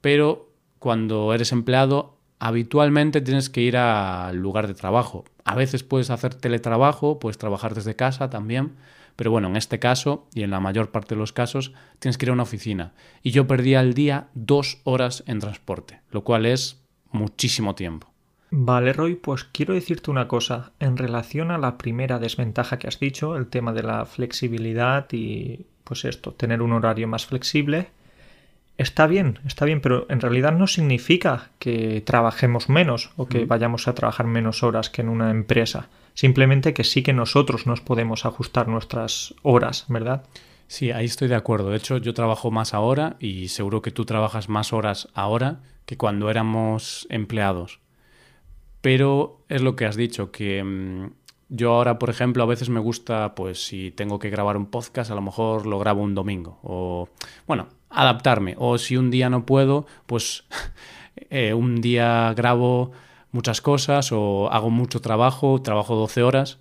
pero 0.00 0.52
cuando 0.78 1.34
eres 1.34 1.50
empleado 1.50 2.18
habitualmente 2.38 3.20
tienes 3.20 3.50
que 3.50 3.62
ir 3.62 3.76
al 3.76 4.36
lugar 4.36 4.68
de 4.68 4.74
trabajo. 4.74 5.24
A 5.44 5.56
veces 5.56 5.82
puedes 5.82 6.10
hacer 6.10 6.36
teletrabajo, 6.36 7.18
puedes 7.18 7.38
trabajar 7.38 7.74
desde 7.74 7.96
casa 7.96 8.30
también, 8.30 8.76
pero 9.16 9.32
bueno, 9.32 9.48
en 9.48 9.56
este 9.56 9.80
caso 9.80 10.28
y 10.32 10.44
en 10.44 10.50
la 10.50 10.60
mayor 10.60 10.92
parte 10.92 11.16
de 11.16 11.18
los 11.18 11.32
casos 11.32 11.72
tienes 11.98 12.16
que 12.16 12.26
ir 12.26 12.30
a 12.30 12.34
una 12.34 12.44
oficina. 12.44 12.92
Y 13.24 13.32
yo 13.32 13.48
perdía 13.48 13.80
al 13.80 13.94
día 13.94 14.28
dos 14.34 14.78
horas 14.84 15.24
en 15.26 15.40
transporte, 15.40 16.00
lo 16.10 16.22
cual 16.22 16.46
es 16.46 16.80
muchísimo 17.10 17.74
tiempo. 17.74 18.15
Vale, 18.50 18.92
Roy, 18.92 19.16
pues 19.16 19.44
quiero 19.44 19.74
decirte 19.74 20.10
una 20.10 20.28
cosa. 20.28 20.72
En 20.78 20.96
relación 20.96 21.50
a 21.50 21.58
la 21.58 21.76
primera 21.78 22.18
desventaja 22.18 22.78
que 22.78 22.86
has 22.86 23.00
dicho, 23.00 23.36
el 23.36 23.48
tema 23.48 23.72
de 23.72 23.82
la 23.82 24.06
flexibilidad 24.06 25.06
y, 25.12 25.66
pues 25.84 26.04
esto, 26.04 26.32
tener 26.32 26.62
un 26.62 26.72
horario 26.72 27.08
más 27.08 27.26
flexible, 27.26 27.88
está 28.78 29.06
bien, 29.08 29.40
está 29.46 29.64
bien, 29.64 29.80
pero 29.80 30.06
en 30.08 30.20
realidad 30.20 30.52
no 30.52 30.68
significa 30.68 31.50
que 31.58 32.02
trabajemos 32.06 32.68
menos 32.68 33.10
o 33.16 33.26
que 33.26 33.46
vayamos 33.46 33.88
a 33.88 33.94
trabajar 33.94 34.26
menos 34.26 34.62
horas 34.62 34.90
que 34.90 35.02
en 35.02 35.08
una 35.08 35.30
empresa. 35.30 35.88
Simplemente 36.14 36.72
que 36.72 36.84
sí 36.84 37.02
que 37.02 37.12
nosotros 37.12 37.66
nos 37.66 37.80
podemos 37.80 38.24
ajustar 38.26 38.68
nuestras 38.68 39.34
horas, 39.42 39.86
¿verdad? 39.88 40.24
Sí, 40.68 40.92
ahí 40.92 41.04
estoy 41.04 41.28
de 41.28 41.34
acuerdo. 41.34 41.70
De 41.70 41.76
hecho, 41.76 41.98
yo 41.98 42.14
trabajo 42.14 42.50
más 42.50 42.74
ahora 42.74 43.16
y 43.18 43.48
seguro 43.48 43.82
que 43.82 43.90
tú 43.90 44.04
trabajas 44.04 44.48
más 44.48 44.72
horas 44.72 45.08
ahora 45.14 45.60
que 45.84 45.96
cuando 45.96 46.30
éramos 46.30 47.06
empleados 47.10 47.80
pero 48.80 49.44
es 49.48 49.62
lo 49.62 49.76
que 49.76 49.86
has 49.86 49.96
dicho, 49.96 50.30
que 50.30 50.62
mm, 50.62 51.10
yo 51.48 51.72
ahora, 51.72 51.98
por 51.98 52.10
ejemplo, 52.10 52.42
a 52.42 52.46
veces 52.46 52.68
me 52.68 52.80
gusta, 52.80 53.34
pues 53.34 53.64
si 53.64 53.90
tengo 53.90 54.18
que 54.18 54.30
grabar 54.30 54.56
un 54.56 54.66
podcast, 54.66 55.10
a 55.10 55.14
lo 55.14 55.22
mejor 55.22 55.66
lo 55.66 55.78
grabo 55.78 56.02
un 56.02 56.14
domingo, 56.14 56.58
o 56.62 57.08
bueno, 57.46 57.68
adaptarme, 57.90 58.56
o 58.58 58.78
si 58.78 58.96
un 58.96 59.10
día 59.10 59.30
no 59.30 59.46
puedo, 59.46 59.86
pues 60.06 60.44
eh, 61.30 61.54
un 61.54 61.80
día 61.80 62.32
grabo 62.34 62.92
muchas 63.32 63.60
cosas 63.60 64.12
o 64.12 64.50
hago 64.50 64.70
mucho 64.70 65.00
trabajo, 65.00 65.60
trabajo 65.62 65.94
12 65.94 66.22
horas 66.22 66.58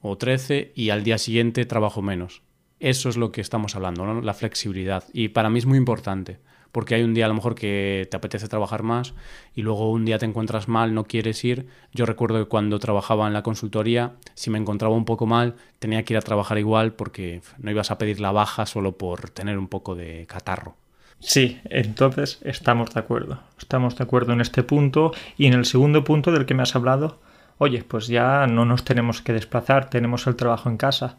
o 0.00 0.16
13 0.16 0.72
y 0.74 0.90
al 0.90 1.02
día 1.02 1.18
siguiente 1.18 1.64
trabajo 1.64 2.02
menos. 2.02 2.42
Eso 2.80 3.08
es 3.08 3.16
lo 3.16 3.32
que 3.32 3.40
estamos 3.40 3.74
hablando, 3.74 4.04
¿no? 4.04 4.20
la 4.20 4.34
flexibilidad. 4.34 5.04
Y 5.12 5.28
para 5.28 5.50
mí 5.50 5.58
es 5.58 5.66
muy 5.66 5.78
importante, 5.78 6.38
porque 6.72 6.94
hay 6.94 7.02
un 7.02 7.14
día 7.14 7.26
a 7.26 7.28
lo 7.28 7.34
mejor 7.34 7.54
que 7.54 8.06
te 8.10 8.16
apetece 8.16 8.48
trabajar 8.48 8.82
más 8.82 9.14
y 9.54 9.62
luego 9.62 9.90
un 9.90 10.04
día 10.04 10.18
te 10.18 10.26
encuentras 10.26 10.68
mal, 10.68 10.94
no 10.94 11.04
quieres 11.04 11.44
ir. 11.44 11.66
Yo 11.92 12.06
recuerdo 12.06 12.38
que 12.38 12.48
cuando 12.48 12.78
trabajaba 12.78 13.26
en 13.26 13.32
la 13.32 13.42
consultoría, 13.42 14.12
si 14.34 14.50
me 14.50 14.58
encontraba 14.58 14.94
un 14.94 15.04
poco 15.04 15.26
mal, 15.26 15.54
tenía 15.78 16.04
que 16.04 16.14
ir 16.14 16.18
a 16.18 16.22
trabajar 16.22 16.58
igual 16.58 16.92
porque 16.92 17.42
no 17.58 17.70
ibas 17.70 17.90
a 17.90 17.98
pedir 17.98 18.20
la 18.20 18.32
baja 18.32 18.66
solo 18.66 18.98
por 18.98 19.30
tener 19.30 19.58
un 19.58 19.68
poco 19.68 19.94
de 19.94 20.26
catarro. 20.26 20.76
Sí, 21.20 21.60
entonces 21.64 22.38
estamos 22.42 22.94
de 22.94 23.00
acuerdo. 23.00 23.40
Estamos 23.58 23.96
de 23.96 24.04
acuerdo 24.04 24.32
en 24.32 24.40
este 24.40 24.62
punto 24.62 25.12
y 25.36 25.46
en 25.46 25.54
el 25.54 25.64
segundo 25.64 26.04
punto 26.04 26.30
del 26.30 26.46
que 26.46 26.54
me 26.54 26.62
has 26.62 26.76
hablado. 26.76 27.18
Oye, 27.58 27.82
pues 27.82 28.06
ya 28.06 28.46
no 28.46 28.64
nos 28.64 28.84
tenemos 28.84 29.20
que 29.20 29.32
desplazar, 29.32 29.90
tenemos 29.90 30.26
el 30.28 30.36
trabajo 30.36 30.70
en 30.70 30.76
casa. 30.76 31.16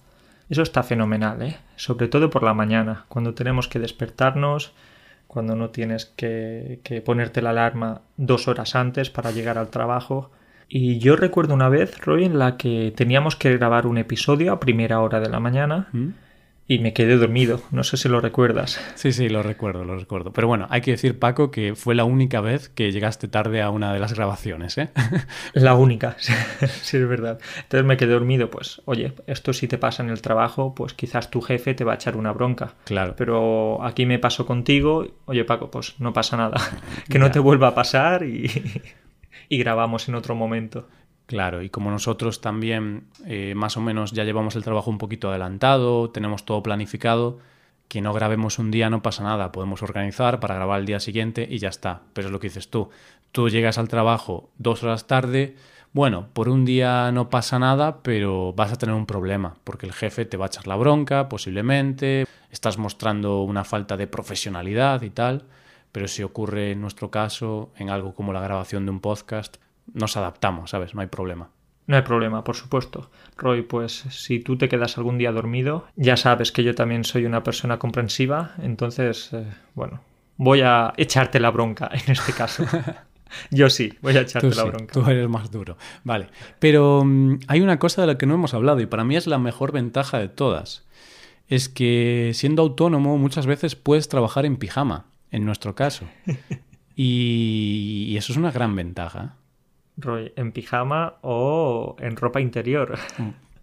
Eso 0.49 0.63
está 0.63 0.83
fenomenal, 0.83 1.41
¿eh? 1.41 1.57
Sobre 1.75 2.07
todo 2.07 2.29
por 2.29 2.43
la 2.43 2.53
mañana, 2.53 3.05
cuando 3.09 3.33
tenemos 3.33 3.67
que 3.67 3.79
despertarnos, 3.79 4.71
cuando 5.29 5.55
no 5.55 5.69
tienes 5.69 6.07
que, 6.07 6.79
que 6.83 7.01
ponerte 7.01 7.43
la 7.43 7.51
alarma 7.51 8.01
dos 8.17 8.47
horas 8.47 8.75
antes 8.75 9.11
para 9.11 9.29
llegar 9.29 9.59
al 9.59 9.69
trabajo. 9.69 10.31
Y 10.67 10.97
yo 10.97 11.15
recuerdo 11.15 11.53
una 11.53 11.69
vez, 11.69 11.99
Roy, 11.99 12.25
en 12.25 12.39
la 12.39 12.57
que 12.57 12.91
teníamos 12.95 13.35
que 13.35 13.55
grabar 13.55 13.85
un 13.85 13.99
episodio 13.99 14.51
a 14.51 14.59
primera 14.59 15.01
hora 15.01 15.19
de 15.19 15.29
la 15.29 15.39
mañana. 15.39 15.87
¿Mm? 15.91 16.09
Y 16.69 16.77
me 16.77 16.93
quedé 16.93 17.17
dormido. 17.17 17.63
No 17.71 17.83
sé 17.83 17.97
si 17.97 18.07
lo 18.07 18.21
recuerdas. 18.21 18.79
Sí, 18.93 19.11
sí, 19.11 19.27
lo 19.27 19.41
recuerdo, 19.41 19.83
lo 19.83 19.97
recuerdo. 19.97 20.31
Pero 20.31 20.47
bueno, 20.47 20.67
hay 20.69 20.81
que 20.81 20.91
decir, 20.91 21.17
Paco, 21.17 21.49
que 21.49 21.73
fue 21.73 21.95
la 21.95 22.03
única 22.03 22.41
vez 22.41 22.69
que 22.69 22.91
llegaste 22.91 23.27
tarde 23.27 23.63
a 23.63 23.71
una 23.71 23.91
de 23.91 23.99
las 23.99 24.13
grabaciones, 24.13 24.77
¿eh? 24.77 24.89
La 25.53 25.73
única, 25.73 26.15
sí, 26.19 26.97
es 26.97 27.09
verdad. 27.09 27.39
Entonces 27.63 27.85
me 27.85 27.97
quedé 27.97 28.13
dormido, 28.13 28.51
pues, 28.51 28.83
oye, 28.85 29.13
esto 29.25 29.51
si 29.51 29.67
te 29.67 29.79
pasa 29.79 30.03
en 30.03 30.09
el 30.09 30.21
trabajo, 30.21 30.75
pues 30.75 30.93
quizás 30.93 31.31
tu 31.31 31.41
jefe 31.41 31.73
te 31.73 31.83
va 31.83 31.93
a 31.93 31.95
echar 31.95 32.15
una 32.15 32.31
bronca. 32.33 32.75
Claro. 32.85 33.15
Pero 33.17 33.83
aquí 33.83 34.05
me 34.05 34.19
pasó 34.19 34.45
contigo, 34.45 35.07
oye, 35.25 35.45
Paco, 35.45 35.71
pues 35.71 35.95
no 35.99 36.13
pasa 36.13 36.37
nada. 36.37 36.61
que 37.09 37.17
no 37.17 37.31
te 37.31 37.39
vuelva 37.39 37.69
a 37.69 37.73
pasar 37.73 38.21
y, 38.21 38.47
y 39.49 39.57
grabamos 39.57 40.07
en 40.07 40.13
otro 40.13 40.35
momento. 40.35 40.87
Claro, 41.29 41.61
y 41.61 41.69
como 41.69 41.91
nosotros 41.91 42.41
también 42.41 43.03
eh, 43.27 43.53
más 43.55 43.77
o 43.77 43.81
menos 43.81 44.13
ya 44.13 44.23
llevamos 44.23 44.55
el 44.55 44.63
trabajo 44.63 44.89
un 44.89 44.97
poquito 44.97 45.29
adelantado, 45.29 46.09
tenemos 46.09 46.43
todo 46.43 46.63
planificado, 46.63 47.37
que 47.87 48.01
no 48.01 48.13
grabemos 48.13 48.57
un 48.57 48.71
día 48.71 48.89
no 48.89 49.03
pasa 49.03 49.21
nada, 49.21 49.51
podemos 49.51 49.83
organizar 49.83 50.39
para 50.39 50.55
grabar 50.55 50.79
el 50.79 50.87
día 50.87 50.99
siguiente 50.99 51.47
y 51.47 51.59
ya 51.59 51.69
está. 51.69 52.01
Pero 52.13 52.29
es 52.29 52.31
lo 52.31 52.39
que 52.39 52.47
dices 52.47 52.71
tú, 52.71 52.89
tú 53.31 53.47
llegas 53.47 53.77
al 53.77 53.89
trabajo 53.89 54.49
dos 54.57 54.81
horas 54.81 55.05
tarde, 55.05 55.55
bueno, 55.93 56.29
por 56.33 56.49
un 56.49 56.65
día 56.65 57.11
no 57.11 57.29
pasa 57.29 57.59
nada, 57.59 58.01
pero 58.01 58.53
vas 58.53 58.73
a 58.73 58.77
tener 58.77 58.95
un 58.95 59.05
problema, 59.05 59.53
porque 59.63 59.85
el 59.85 59.93
jefe 59.93 60.25
te 60.25 60.35
va 60.35 60.45
a 60.45 60.47
echar 60.47 60.65
la 60.65 60.77
bronca, 60.77 61.29
posiblemente, 61.29 62.25
estás 62.49 62.79
mostrando 62.79 63.43
una 63.43 63.63
falta 63.63 63.97
de 63.97 64.07
profesionalidad 64.07 65.03
y 65.03 65.11
tal, 65.11 65.45
pero 65.91 66.07
si 66.07 66.23
ocurre 66.23 66.71
en 66.71 66.81
nuestro 66.81 67.11
caso, 67.11 67.71
en 67.77 67.91
algo 67.91 68.15
como 68.15 68.33
la 68.33 68.41
grabación 68.41 68.85
de 68.85 68.91
un 68.93 68.99
podcast, 68.99 69.57
nos 69.93 70.17
adaptamos, 70.17 70.71
¿sabes? 70.71 70.95
No 70.95 71.01
hay 71.01 71.07
problema. 71.07 71.49
No 71.89 71.95
hay 71.95 72.03
problema, 72.03 72.43
por 72.43 72.55
supuesto. 72.55 73.09
Roy, 73.35 73.63
pues 73.63 74.05
si 74.11 74.39
tú 74.39 74.59
te 74.59 74.69
quedas 74.69 74.99
algún 74.99 75.17
día 75.17 75.31
dormido, 75.31 75.87
ya 75.95 76.17
sabes 76.17 76.51
que 76.51 76.63
yo 76.63 76.75
también 76.75 77.03
soy 77.03 77.25
una 77.25 77.41
persona 77.41 77.79
comprensiva, 77.79 78.51
entonces, 78.61 79.33
eh, 79.33 79.47
bueno, 79.73 79.99
voy 80.37 80.61
a 80.61 80.93
echarte 80.97 81.39
la 81.39 81.49
bronca 81.49 81.89
en 81.91 82.11
este 82.11 82.31
caso. 82.33 82.63
Yo 83.51 83.69
sí, 83.69 83.93
voy 84.01 84.17
a 84.17 84.21
echarte 84.21 84.53
la 84.55 84.65
bronca. 84.65 84.93
Tú 84.93 85.07
eres 85.07 85.27
más 85.29 85.49
duro. 85.49 85.77
Vale. 86.03 86.29
Pero 86.59 87.03
mm, 87.03 87.39
hay 87.47 87.61
una 87.61 87.79
cosa 87.79 88.01
de 88.01 88.07
la 88.07 88.17
que 88.19 88.27
no 88.27 88.35
hemos 88.35 88.53
hablado 88.53 88.81
y 88.81 88.85
para 88.85 89.03
mí 89.03 89.15
es 89.15 89.25
la 89.25 89.39
mejor 89.39 89.71
ventaja 89.71 90.19
de 90.19 90.29
todas. 90.29 90.87
Es 91.47 91.69
que 91.69 92.31
siendo 92.35 92.61
autónomo 92.61 93.17
muchas 93.17 93.47
veces 93.47 93.75
puedes 93.75 94.09
trabajar 94.09 94.45
en 94.45 94.57
pijama, 94.57 95.07
en 95.31 95.43
nuestro 95.43 95.73
caso. 95.73 96.05
y 96.95 98.15
eso 98.15 98.31
es 98.31 98.37
una 98.37 98.51
gran 98.51 98.75
ventaja 98.75 99.38
en 100.35 100.51
pijama 100.51 101.15
o 101.21 101.95
en 101.99 102.15
ropa 102.15 102.41
interior. 102.41 102.97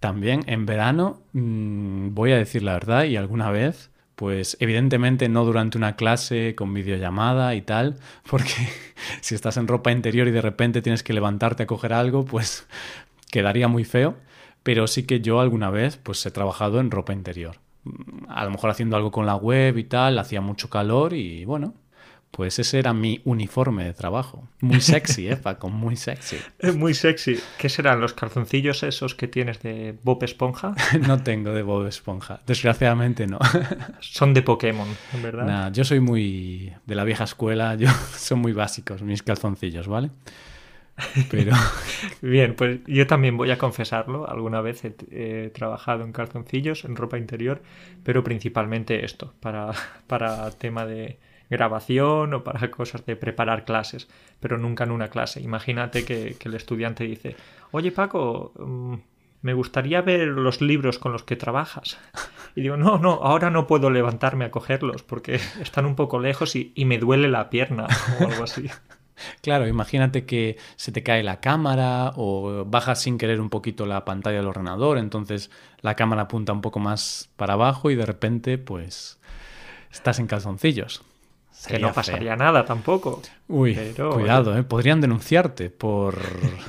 También 0.00 0.44
en 0.46 0.66
verano, 0.66 1.20
mm, 1.32 2.14
voy 2.14 2.32
a 2.32 2.36
decir 2.36 2.62
la 2.62 2.74
verdad, 2.74 3.04
y 3.04 3.16
alguna 3.16 3.50
vez, 3.50 3.90
pues 4.14 4.56
evidentemente 4.60 5.28
no 5.28 5.44
durante 5.44 5.78
una 5.78 5.96
clase 5.96 6.54
con 6.54 6.72
videollamada 6.74 7.54
y 7.54 7.62
tal, 7.62 7.96
porque 8.30 8.68
si 9.20 9.34
estás 9.34 9.56
en 9.56 9.68
ropa 9.68 9.92
interior 9.92 10.28
y 10.28 10.32
de 10.32 10.42
repente 10.42 10.82
tienes 10.82 11.02
que 11.02 11.12
levantarte 11.12 11.64
a 11.64 11.66
coger 11.66 11.92
algo, 11.92 12.24
pues 12.24 12.66
quedaría 13.30 13.68
muy 13.68 13.84
feo. 13.84 14.16
Pero 14.62 14.88
sí 14.88 15.04
que 15.04 15.20
yo 15.20 15.40
alguna 15.40 15.70
vez 15.70 15.96
pues 15.96 16.26
he 16.26 16.30
trabajado 16.32 16.80
en 16.80 16.90
ropa 16.90 17.12
interior. 17.12 17.58
A 18.28 18.44
lo 18.44 18.50
mejor 18.50 18.70
haciendo 18.70 18.96
algo 18.96 19.12
con 19.12 19.24
la 19.24 19.36
web 19.36 19.78
y 19.78 19.84
tal, 19.84 20.18
hacía 20.18 20.40
mucho 20.40 20.68
calor 20.68 21.12
y 21.12 21.44
bueno, 21.44 21.74
pues 22.36 22.58
ese 22.58 22.78
era 22.78 22.92
mi 22.92 23.22
uniforme 23.24 23.84
de 23.84 23.94
trabajo. 23.94 24.46
Muy 24.60 24.82
sexy, 24.82 25.26
¿eh, 25.26 25.36
Paco? 25.36 25.70
Muy 25.70 25.96
sexy. 25.96 26.36
Muy 26.76 26.92
sexy. 26.92 27.40
¿Qué 27.56 27.70
serán 27.70 27.98
los 27.98 28.12
calzoncillos 28.12 28.82
esos 28.82 29.14
que 29.14 29.26
tienes 29.26 29.62
de 29.62 29.96
Bob 30.02 30.22
Esponja? 30.22 30.74
no 31.08 31.22
tengo 31.22 31.52
de 31.52 31.62
Bob 31.62 31.86
Esponja. 31.86 32.42
Desgraciadamente 32.46 33.26
no. 33.26 33.38
Son 34.00 34.34
de 34.34 34.42
Pokémon, 34.42 34.86
en 35.14 35.22
verdad. 35.22 35.46
Nah, 35.46 35.70
yo 35.72 35.82
soy 35.82 36.00
muy 36.00 36.74
de 36.84 36.94
la 36.94 37.04
vieja 37.04 37.24
escuela. 37.24 37.74
Yo 37.74 37.88
son 38.14 38.40
muy 38.40 38.52
básicos 38.52 39.00
mis 39.00 39.22
calzoncillos, 39.22 39.88
¿vale? 39.88 40.10
Pero... 41.30 41.52
Bien, 42.20 42.54
pues 42.54 42.80
yo 42.86 43.06
también 43.06 43.38
voy 43.38 43.50
a 43.50 43.56
confesarlo. 43.56 44.28
Alguna 44.28 44.60
vez 44.60 44.82
he, 44.84 45.50
trabajado 45.54 46.04
en 46.04 46.12
calzoncillos, 46.12 46.84
en 46.84 46.96
ropa 46.96 47.16
interior, 47.16 47.62
pero 48.02 48.22
principalmente 48.22 49.06
esto, 49.06 49.32
para, 49.40 49.72
para 50.06 50.50
tema 50.50 50.84
de 50.84 51.18
grabación 51.50 52.34
o 52.34 52.44
para 52.44 52.70
cosas 52.70 53.04
de 53.06 53.16
preparar 53.16 53.64
clases, 53.64 54.08
pero 54.40 54.58
nunca 54.58 54.84
en 54.84 54.90
una 54.90 55.08
clase. 55.08 55.40
Imagínate 55.40 56.04
que, 56.04 56.36
el 56.44 56.54
estudiante 56.54 57.04
dice, 57.04 57.36
oye 57.72 57.92
Paco, 57.92 58.52
mm, 58.58 58.94
me 59.42 59.54
gustaría 59.54 60.00
ver 60.02 60.28
los 60.28 60.60
libros 60.60 60.98
con 60.98 61.12
los 61.12 61.22
que 61.22 61.36
trabajas. 61.36 61.98
Y 62.54 62.62
digo, 62.62 62.76
no, 62.76 62.98
no, 62.98 63.20
ahora 63.22 63.50
no 63.50 63.66
puedo 63.66 63.90
levantarme 63.90 64.44
a 64.44 64.50
cogerlos 64.50 65.02
porque 65.02 65.34
están 65.60 65.86
un 65.86 65.94
poco 65.94 66.18
lejos 66.18 66.56
y, 66.56 66.72
me 66.84 66.98
duele 66.98 67.28
la 67.28 67.50
pierna 67.50 67.86
o 68.20 68.24
algo 68.24 68.44
así. 68.44 68.68
Claro, 69.40 69.66
imagínate 69.66 70.26
que 70.26 70.58
se 70.76 70.92
te 70.92 71.02
cae 71.02 71.22
la 71.22 71.40
cámara 71.40 72.12
o 72.16 72.66
bajas 72.66 73.00
sin 73.00 73.16
querer 73.16 73.40
un 73.40 73.48
poquito 73.48 73.86
la 73.86 74.04
pantalla 74.04 74.36
del 74.36 74.46
ordenador, 74.46 74.98
entonces 74.98 75.50
la 75.80 75.94
cámara 75.94 76.24
apunta 76.24 76.52
un 76.52 76.60
poco 76.60 76.80
más 76.80 77.30
para 77.36 77.54
abajo 77.54 77.90
y 77.90 77.94
de 77.94 78.04
repente 78.04 78.58
pues 78.58 79.18
estás 79.90 80.18
en 80.18 80.26
calzoncillos 80.26 81.02
que 81.66 81.78
no 81.78 81.92
pasaría 81.92 82.36
nada 82.36 82.64
tampoco. 82.64 83.22
Uy, 83.48 83.74
cuidado, 83.94 84.56
¿eh? 84.56 84.62
podrían 84.62 85.00
denunciarte 85.00 85.70
por. 85.70 86.18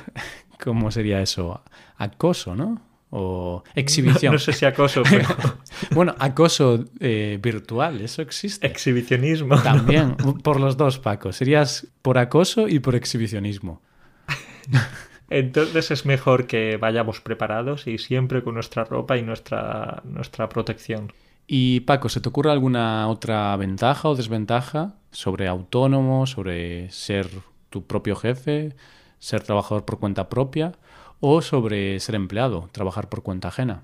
¿Cómo 0.62 0.90
sería 0.90 1.22
eso? 1.22 1.62
Acoso, 1.96 2.54
¿no? 2.54 2.82
O 3.10 3.62
exhibición. 3.74 4.32
No, 4.34 4.38
sé 4.38 4.52
si 4.52 4.66
acoso, 4.66 5.02
pero. 5.08 5.28
bueno, 5.92 6.14
acoso 6.18 6.84
eh, 7.00 7.38
virtual, 7.40 8.00
eso 8.00 8.22
existe. 8.22 8.66
Exhibicionismo. 8.66 9.60
También, 9.62 10.16
por 10.16 10.60
los 10.60 10.76
dos, 10.76 10.98
Paco. 10.98 11.32
Serías 11.32 11.86
por 12.02 12.18
acoso 12.18 12.68
y 12.68 12.80
por 12.80 12.94
exhibicionismo. 12.94 13.82
Entonces 15.30 15.90
es 15.90 16.06
mejor 16.06 16.46
que 16.46 16.76
vayamos 16.78 17.20
preparados 17.20 17.86
y 17.86 17.98
siempre 17.98 18.42
con 18.42 18.54
nuestra 18.54 18.84
ropa 18.84 19.16
y 19.16 19.22
nuestra, 19.22 20.02
nuestra 20.04 20.48
protección. 20.48 21.12
Y 21.50 21.80
Paco, 21.80 22.10
¿se 22.10 22.20
te 22.20 22.28
ocurre 22.28 22.52
alguna 22.52 23.08
otra 23.08 23.56
ventaja 23.56 24.10
o 24.10 24.14
desventaja 24.14 24.92
sobre 25.10 25.48
autónomo, 25.48 26.26
sobre 26.26 26.90
ser 26.90 27.26
tu 27.70 27.86
propio 27.86 28.16
jefe, 28.16 28.76
ser 29.18 29.42
trabajador 29.42 29.86
por 29.86 29.98
cuenta 29.98 30.28
propia 30.28 30.72
o 31.20 31.40
sobre 31.40 31.98
ser 32.00 32.16
empleado, 32.16 32.68
trabajar 32.70 33.08
por 33.08 33.22
cuenta 33.22 33.48
ajena? 33.48 33.82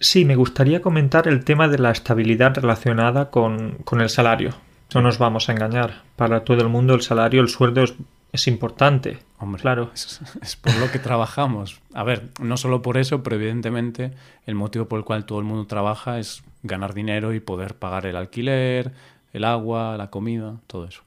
Sí, 0.00 0.24
me 0.24 0.34
gustaría 0.34 0.82
comentar 0.82 1.28
el 1.28 1.44
tema 1.44 1.68
de 1.68 1.78
la 1.78 1.92
estabilidad 1.92 2.56
relacionada 2.56 3.30
con, 3.30 3.78
el 3.92 4.08
salario. 4.08 4.54
No 4.92 5.00
nos 5.00 5.18
vamos 5.18 5.48
a 5.48 5.52
engañar. 5.52 6.02
Para 6.16 6.42
todo 6.42 6.60
el 6.62 6.68
mundo 6.68 6.94
el 6.94 7.02
salario, 7.02 7.40
el 7.40 7.48
sueldo 7.48 7.84
es, 7.84 7.94
es 8.32 8.46
importante. 8.46 9.18
Hombre, 9.38 9.62
claro. 9.62 9.90
Es, 9.94 10.20
es, 10.42 10.56
por 10.56 10.74
lo 10.76 10.90
que 10.90 10.98
trabajamos. 10.98 11.80
A 11.94 12.04
ver, 12.04 12.28
no 12.40 12.56
solo 12.56 12.82
por 12.82 12.96
eso, 12.96 13.22
pero 13.22 13.36
evidentemente 13.36 14.12
el 14.46 14.54
motivo 14.54 14.86
por 14.86 14.98
el 14.98 15.04
cual 15.04 15.24
todo 15.24 15.38
el 15.38 15.44
mundo 15.44 15.66
trabaja 15.66 16.18
es 16.18 16.42
ganar 16.62 16.94
dinero 16.94 17.32
y 17.34 17.40
poder 17.40 17.74
pagar 17.74 18.06
el 18.06 18.16
alquiler, 18.16 18.92
el 19.32 19.44
agua, 19.44 19.96
la 19.96 20.10
comida, 20.10 20.56
todo 20.66 20.86
eso. 20.86 21.02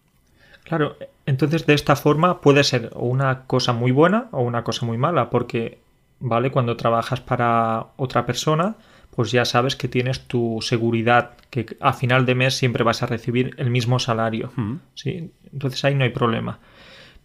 Claro, 0.64 0.96
entonces 1.26 1.66
de 1.66 1.74
esta 1.74 1.96
forma 1.96 2.42
puede 2.42 2.64
ser 2.64 2.92
una 2.96 3.44
cosa 3.46 3.74
muy 3.74 3.92
buena 3.92 4.28
o 4.32 4.42
una 4.42 4.64
cosa 4.64 4.86
muy 4.86 4.98
mala, 4.98 5.30
porque, 5.30 5.80
¿vale? 6.20 6.52
Cuando 6.52 6.78
trabajas 6.78 7.20
para 7.20 7.88
otra 7.98 8.26
persona, 8.26 8.76
pues 9.16 9.32
ya 9.32 9.44
sabes 9.46 9.76
que 9.76 9.88
tienes 9.88 10.22
tu 10.22 10.60
seguridad, 10.62 11.32
que 11.50 11.78
a 11.82 11.94
final 11.94 12.26
de 12.26 12.36
mes 12.36 12.56
siempre 12.56 12.84
vas 12.84 13.04
a 13.04 13.06
recibir 13.06 13.54
el 13.58 13.70
mismo 13.70 14.00
salario. 14.00 14.52
¿sí? 14.96 15.32
Entonces 15.52 15.84
ahí 15.84 15.96
no 15.96 16.06
hay 16.06 16.12
problema. 16.12 16.60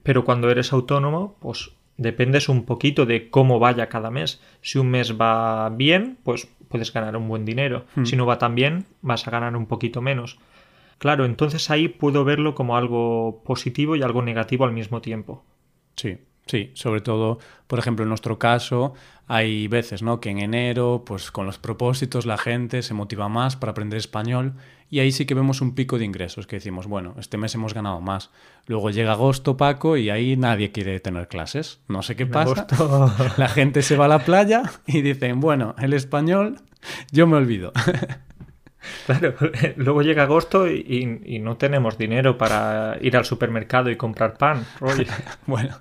Pero 0.06 0.24
cuando 0.24 0.50
eres 0.50 0.72
autónomo, 0.72 1.34
pues 1.40 1.72
dependes 1.96 2.48
un 2.48 2.64
poquito 2.64 3.06
de 3.06 3.28
cómo 3.28 3.58
vaya 3.58 3.88
cada 3.88 4.12
mes. 4.12 4.40
Si 4.62 4.78
un 4.78 4.88
mes 4.88 5.20
va 5.20 5.68
bien, 5.70 6.16
pues 6.22 6.48
puedes 6.68 6.92
ganar 6.92 7.16
un 7.16 7.26
buen 7.26 7.44
dinero. 7.44 7.86
Hmm. 7.96 8.04
Si 8.04 8.14
no 8.14 8.24
va 8.24 8.38
tan 8.38 8.54
bien, 8.54 8.84
vas 9.02 9.26
a 9.26 9.32
ganar 9.32 9.56
un 9.56 9.66
poquito 9.66 10.00
menos. 10.02 10.38
Claro, 10.98 11.24
entonces 11.24 11.70
ahí 11.70 11.88
puedo 11.88 12.24
verlo 12.24 12.54
como 12.54 12.76
algo 12.76 13.42
positivo 13.44 13.96
y 13.96 14.02
algo 14.02 14.22
negativo 14.22 14.64
al 14.64 14.72
mismo 14.72 15.00
tiempo. 15.00 15.42
Sí, 15.96 16.18
sí, 16.46 16.70
sobre 16.74 17.00
todo, 17.00 17.38
por 17.66 17.78
ejemplo, 17.78 18.04
en 18.04 18.08
nuestro 18.08 18.38
caso, 18.38 18.94
hay 19.28 19.68
veces, 19.68 20.02
¿no? 20.02 20.20
Que 20.20 20.30
en 20.30 20.38
enero, 20.38 21.02
pues 21.04 21.30
con 21.30 21.46
los 21.46 21.58
propósitos, 21.58 22.26
la 22.26 22.38
gente 22.38 22.82
se 22.82 22.94
motiva 22.94 23.28
más 23.28 23.56
para 23.56 23.72
aprender 23.72 23.98
español 23.98 24.54
y 24.88 25.00
ahí 25.00 25.10
sí 25.10 25.26
que 25.26 25.34
vemos 25.34 25.60
un 25.60 25.74
pico 25.74 25.98
de 25.98 26.04
ingresos, 26.04 26.46
que 26.46 26.56
decimos, 26.56 26.86
bueno, 26.86 27.16
este 27.18 27.36
mes 27.36 27.54
hemos 27.56 27.74
ganado 27.74 28.00
más. 28.00 28.30
Luego 28.66 28.90
llega 28.90 29.12
agosto, 29.12 29.56
Paco, 29.56 29.96
y 29.96 30.10
ahí 30.10 30.36
nadie 30.36 30.70
quiere 30.70 31.00
tener 31.00 31.26
clases. 31.26 31.80
No 31.88 32.02
sé 32.02 32.14
qué 32.14 32.26
pasa. 32.26 32.66
La 33.36 33.48
gente 33.48 33.82
se 33.82 33.96
va 33.96 34.04
a 34.04 34.08
la 34.08 34.20
playa 34.20 34.62
y 34.86 35.02
dicen, 35.02 35.40
bueno, 35.40 35.74
el 35.78 35.92
español, 35.92 36.60
yo 37.10 37.26
me 37.26 37.36
olvido. 37.36 37.72
Claro, 39.04 39.34
luego 39.76 40.02
llega 40.02 40.22
agosto 40.22 40.70
y, 40.70 41.40
no 41.40 41.56
tenemos 41.56 41.98
dinero 41.98 42.38
para 42.38 42.96
ir 43.00 43.16
al 43.16 43.24
supermercado 43.24 43.90
y 43.90 43.96
comprar 43.96 44.38
pan. 44.38 44.64
bueno. 45.46 45.76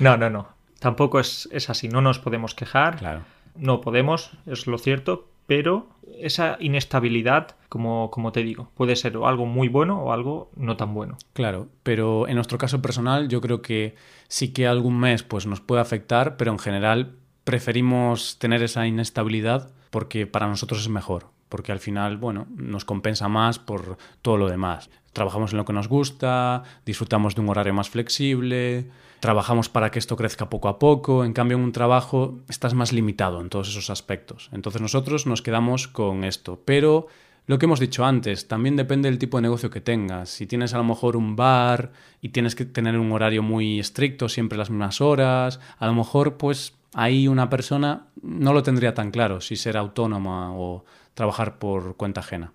No, 0.00 0.16
no, 0.16 0.30
no. 0.30 0.48
Tampoco 0.78 1.20
es, 1.20 1.48
es, 1.52 1.70
así. 1.70 1.88
No 1.88 2.00
nos 2.00 2.18
podemos 2.18 2.54
quejar. 2.54 2.96
Claro. 2.96 3.22
No 3.56 3.80
podemos, 3.80 4.32
es 4.46 4.66
lo 4.66 4.78
cierto, 4.78 5.28
pero 5.46 5.88
esa 6.18 6.56
inestabilidad, 6.60 7.56
como, 7.68 8.10
como 8.10 8.32
te 8.32 8.42
digo, 8.42 8.70
puede 8.74 8.96
ser 8.96 9.16
algo 9.24 9.46
muy 9.46 9.68
bueno 9.68 10.00
o 10.00 10.12
algo 10.12 10.50
no 10.56 10.76
tan 10.76 10.94
bueno. 10.94 11.18
Claro, 11.32 11.68
pero 11.82 12.28
en 12.28 12.36
nuestro 12.36 12.58
caso 12.58 12.80
personal 12.80 13.28
yo 13.28 13.40
creo 13.40 13.62
que 13.62 13.94
sí 14.28 14.52
que 14.52 14.66
algún 14.66 14.98
mes 14.98 15.22
pues, 15.22 15.46
nos 15.46 15.60
puede 15.60 15.82
afectar, 15.82 16.36
pero 16.36 16.52
en 16.52 16.58
general 16.58 17.16
preferimos 17.44 18.38
tener 18.38 18.62
esa 18.62 18.86
inestabilidad 18.86 19.70
porque 19.90 20.26
para 20.26 20.46
nosotros 20.46 20.80
es 20.80 20.88
mejor, 20.88 21.26
porque 21.52 21.70
al 21.70 21.80
final, 21.80 22.16
bueno, 22.16 22.46
nos 22.56 22.86
compensa 22.86 23.28
más 23.28 23.58
por 23.58 23.98
todo 24.22 24.38
lo 24.38 24.48
demás. 24.48 24.88
Trabajamos 25.12 25.52
en 25.52 25.58
lo 25.58 25.66
que 25.66 25.74
nos 25.74 25.86
gusta, 25.86 26.62
disfrutamos 26.86 27.34
de 27.34 27.42
un 27.42 27.50
horario 27.50 27.74
más 27.74 27.90
flexible, 27.90 28.88
trabajamos 29.20 29.68
para 29.68 29.90
que 29.90 29.98
esto 29.98 30.16
crezca 30.16 30.48
poco 30.48 30.68
a 30.68 30.78
poco, 30.78 31.26
en 31.26 31.34
cambio 31.34 31.58
en 31.58 31.64
un 31.64 31.72
trabajo 31.72 32.38
estás 32.48 32.72
más 32.72 32.94
limitado 32.94 33.42
en 33.42 33.50
todos 33.50 33.68
esos 33.68 33.90
aspectos. 33.90 34.48
Entonces 34.52 34.80
nosotros 34.80 35.26
nos 35.26 35.42
quedamos 35.42 35.88
con 35.88 36.24
esto, 36.24 36.62
pero 36.64 37.08
lo 37.44 37.58
que 37.58 37.66
hemos 37.66 37.80
dicho 37.80 38.06
antes, 38.06 38.48
también 38.48 38.76
depende 38.76 39.10
del 39.10 39.18
tipo 39.18 39.36
de 39.36 39.42
negocio 39.42 39.68
que 39.68 39.82
tengas. 39.82 40.30
Si 40.30 40.46
tienes 40.46 40.72
a 40.72 40.78
lo 40.78 40.84
mejor 40.84 41.18
un 41.18 41.36
bar 41.36 41.92
y 42.22 42.30
tienes 42.30 42.54
que 42.54 42.64
tener 42.64 42.98
un 42.98 43.12
horario 43.12 43.42
muy 43.42 43.78
estricto, 43.78 44.30
siempre 44.30 44.56
las 44.56 44.70
mismas 44.70 45.02
horas, 45.02 45.60
a 45.78 45.86
lo 45.86 45.92
mejor 45.92 46.38
pues 46.38 46.78
ahí 46.94 47.28
una 47.28 47.48
persona 47.48 48.06
no 48.22 48.52
lo 48.52 48.62
tendría 48.62 48.94
tan 48.94 49.10
claro 49.10 49.40
si 49.40 49.56
ser 49.56 49.76
autónoma 49.76 50.54
o 50.54 50.84
trabajar 51.14 51.58
por 51.58 51.96
cuenta 51.96 52.20
ajena. 52.20 52.52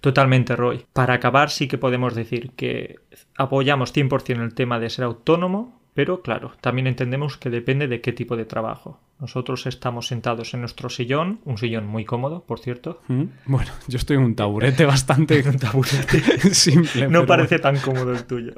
Totalmente, 0.00 0.54
Roy. 0.54 0.86
Para 0.92 1.14
acabar, 1.14 1.50
sí 1.50 1.68
que 1.68 1.78
podemos 1.78 2.14
decir 2.14 2.52
que 2.52 3.00
apoyamos 3.36 3.94
100% 3.94 4.42
el 4.42 4.54
tema 4.54 4.78
de 4.78 4.90
ser 4.90 5.04
autónomo, 5.04 5.80
pero 5.94 6.20
claro, 6.20 6.52
también 6.60 6.86
entendemos 6.86 7.38
que 7.38 7.50
depende 7.50 7.88
de 7.88 8.00
qué 8.00 8.12
tipo 8.12 8.36
de 8.36 8.44
trabajo. 8.44 9.00
Nosotros 9.18 9.66
estamos 9.66 10.08
sentados 10.08 10.52
en 10.52 10.60
nuestro 10.60 10.90
sillón, 10.90 11.40
un 11.44 11.56
sillón 11.56 11.86
muy 11.86 12.04
cómodo, 12.04 12.44
por 12.44 12.60
cierto. 12.60 13.00
Mm, 13.08 13.24
bueno, 13.46 13.72
yo 13.88 13.96
estoy 13.96 14.18
en 14.18 14.24
un 14.24 14.36
taburete 14.36 14.84
bastante 14.86 15.42
un 15.48 15.58
taburete 15.58 16.20
simple. 16.54 17.08
No 17.08 17.24
parece 17.24 17.58
tan 17.58 17.78
cómodo 17.78 18.12
el 18.12 18.24
tuyo. 18.26 18.52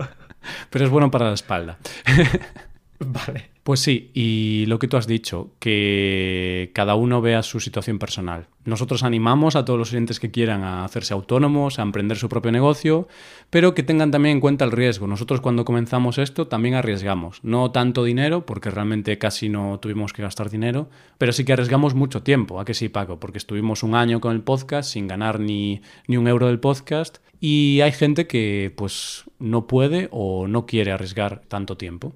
Pero 0.68 0.84
es 0.84 0.90
bueno 0.90 1.10
para 1.10 1.28
la 1.28 1.34
espalda. 1.34 1.78
Vale. 3.26 3.50
Pues 3.62 3.80
sí, 3.80 4.10
y 4.14 4.64
lo 4.66 4.78
que 4.78 4.88
tú 4.88 4.96
has 4.96 5.06
dicho, 5.06 5.50
que 5.58 6.70
cada 6.74 6.94
uno 6.94 7.20
vea 7.20 7.42
su 7.42 7.60
situación 7.60 7.98
personal. 7.98 8.46
Nosotros 8.64 9.02
animamos 9.02 9.56
a 9.56 9.64
todos 9.66 9.78
los 9.78 9.90
clientes 9.90 10.18
que 10.18 10.30
quieran 10.30 10.64
a 10.64 10.84
hacerse 10.86 11.12
autónomos, 11.12 11.78
a 11.78 11.82
emprender 11.82 12.16
su 12.16 12.30
propio 12.30 12.50
negocio, 12.50 13.08
pero 13.50 13.74
que 13.74 13.82
tengan 13.82 14.10
también 14.10 14.36
en 14.36 14.40
cuenta 14.40 14.64
el 14.64 14.72
riesgo. 14.72 15.06
Nosotros 15.06 15.42
cuando 15.42 15.66
comenzamos 15.66 16.16
esto 16.16 16.48
también 16.48 16.76
arriesgamos. 16.76 17.40
No 17.44 17.70
tanto 17.70 18.04
dinero, 18.04 18.46
porque 18.46 18.70
realmente 18.70 19.18
casi 19.18 19.50
no 19.50 19.78
tuvimos 19.80 20.14
que 20.14 20.22
gastar 20.22 20.48
dinero, 20.48 20.88
pero 21.18 21.32
sí 21.32 21.44
que 21.44 21.52
arriesgamos 21.52 21.94
mucho 21.94 22.22
tiempo. 22.22 22.60
¿A 22.60 22.64
que 22.64 22.72
sí, 22.72 22.88
Paco? 22.88 23.20
Porque 23.20 23.38
estuvimos 23.38 23.82
un 23.82 23.94
año 23.94 24.20
con 24.20 24.32
el 24.32 24.40
podcast 24.40 24.90
sin 24.90 25.06
ganar 25.06 25.40
ni, 25.40 25.82
ni 26.06 26.16
un 26.16 26.26
euro 26.26 26.46
del 26.46 26.58
podcast 26.58 27.18
y 27.38 27.82
hay 27.82 27.92
gente 27.92 28.26
que 28.26 28.72
pues 28.74 29.24
no 29.38 29.66
puede 29.66 30.08
o 30.10 30.48
no 30.48 30.64
quiere 30.64 30.90
arriesgar 30.90 31.42
tanto 31.48 31.76
tiempo 31.76 32.14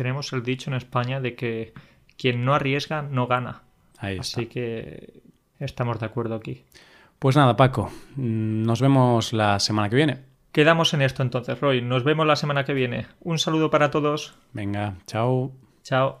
tenemos 0.00 0.32
el 0.32 0.42
dicho 0.42 0.70
en 0.70 0.76
España 0.76 1.20
de 1.20 1.34
que 1.34 1.74
quien 2.16 2.42
no 2.42 2.54
arriesga 2.54 3.02
no 3.02 3.26
gana. 3.26 3.64
Así 3.98 4.46
que 4.46 5.20
estamos 5.58 6.00
de 6.00 6.06
acuerdo 6.06 6.36
aquí. 6.36 6.64
Pues 7.18 7.36
nada, 7.36 7.54
Paco, 7.54 7.92
nos 8.16 8.80
vemos 8.80 9.34
la 9.34 9.60
semana 9.60 9.90
que 9.90 9.96
viene. 9.96 10.22
Quedamos 10.52 10.94
en 10.94 11.02
esto 11.02 11.22
entonces, 11.22 11.60
Roy. 11.60 11.82
Nos 11.82 12.02
vemos 12.02 12.26
la 12.26 12.36
semana 12.36 12.64
que 12.64 12.72
viene. 12.72 13.08
Un 13.20 13.38
saludo 13.38 13.70
para 13.70 13.90
todos. 13.90 14.32
Venga, 14.54 14.96
chao. 15.06 15.52
Chao. 15.82 16.20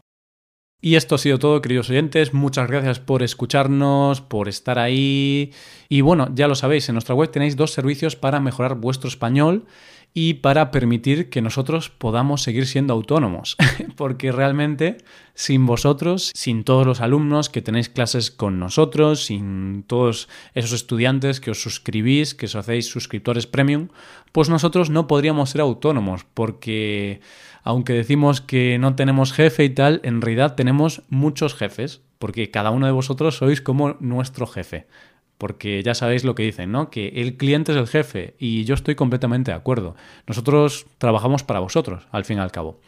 Y 0.82 0.96
esto 0.96 1.14
ha 1.14 1.18
sido 1.18 1.38
todo, 1.38 1.62
queridos 1.62 1.88
oyentes. 1.88 2.34
Muchas 2.34 2.68
gracias 2.68 3.00
por 3.00 3.22
escucharnos, 3.22 4.20
por 4.20 4.46
estar 4.48 4.78
ahí. 4.78 5.54
Y 5.88 6.02
bueno, 6.02 6.28
ya 6.34 6.48
lo 6.48 6.54
sabéis, 6.54 6.86
en 6.90 6.96
nuestra 6.96 7.14
web 7.14 7.30
tenéis 7.30 7.56
dos 7.56 7.72
servicios 7.72 8.14
para 8.14 8.40
mejorar 8.40 8.74
vuestro 8.74 9.08
español 9.08 9.64
y 10.12 10.34
para 10.34 10.70
permitir 10.70 11.30
que 11.30 11.40
nosotros 11.40 11.88
podamos 11.88 12.42
seguir 12.42 12.66
siendo 12.66 12.92
autónomos. 12.94 13.56
Porque 13.96 14.32
realmente 14.32 14.98
sin 15.34 15.66
vosotros, 15.66 16.32
sin 16.34 16.64
todos 16.64 16.86
los 16.86 17.00
alumnos 17.00 17.48
que 17.48 17.62
tenéis 17.62 17.88
clases 17.88 18.30
con 18.30 18.58
nosotros, 18.58 19.24
sin 19.24 19.84
todos 19.86 20.28
esos 20.54 20.72
estudiantes 20.72 21.40
que 21.40 21.52
os 21.52 21.62
suscribís, 21.62 22.34
que 22.34 22.46
os 22.46 22.56
hacéis 22.56 22.86
suscriptores 22.86 23.46
premium, 23.46 23.88
pues 24.32 24.48
nosotros 24.48 24.90
no 24.90 25.06
podríamos 25.06 25.50
ser 25.50 25.60
autónomos 25.60 26.26
porque 26.34 27.20
aunque 27.62 27.92
decimos 27.92 28.40
que 28.40 28.78
no 28.78 28.96
tenemos 28.96 29.32
jefe 29.32 29.64
y 29.64 29.70
tal, 29.70 30.00
en 30.02 30.20
realidad 30.20 30.56
tenemos 30.56 31.02
muchos 31.08 31.54
jefes, 31.54 32.00
porque 32.18 32.50
cada 32.50 32.70
uno 32.70 32.86
de 32.86 32.92
vosotros 32.92 33.36
sois 33.36 33.60
como 33.60 33.96
nuestro 34.00 34.46
jefe 34.46 34.86
porque 35.40 35.82
ya 35.82 35.94
sabéis 35.94 36.22
lo 36.22 36.34
que 36.34 36.42
dicen, 36.42 36.70
¿no? 36.70 36.90
Que 36.90 37.08
el 37.16 37.38
cliente 37.38 37.72
es 37.72 37.78
el 37.78 37.88
jefe 37.88 38.34
y 38.38 38.64
yo 38.64 38.74
estoy 38.74 38.94
completamente 38.94 39.50
de 39.50 39.56
acuerdo. 39.56 39.96
Nosotros 40.26 40.86
trabajamos 40.98 41.44
para 41.44 41.60
vosotros, 41.60 42.06
al 42.12 42.26
fin 42.26 42.36
y 42.36 42.40
al 42.40 42.52
cabo. 42.52 42.78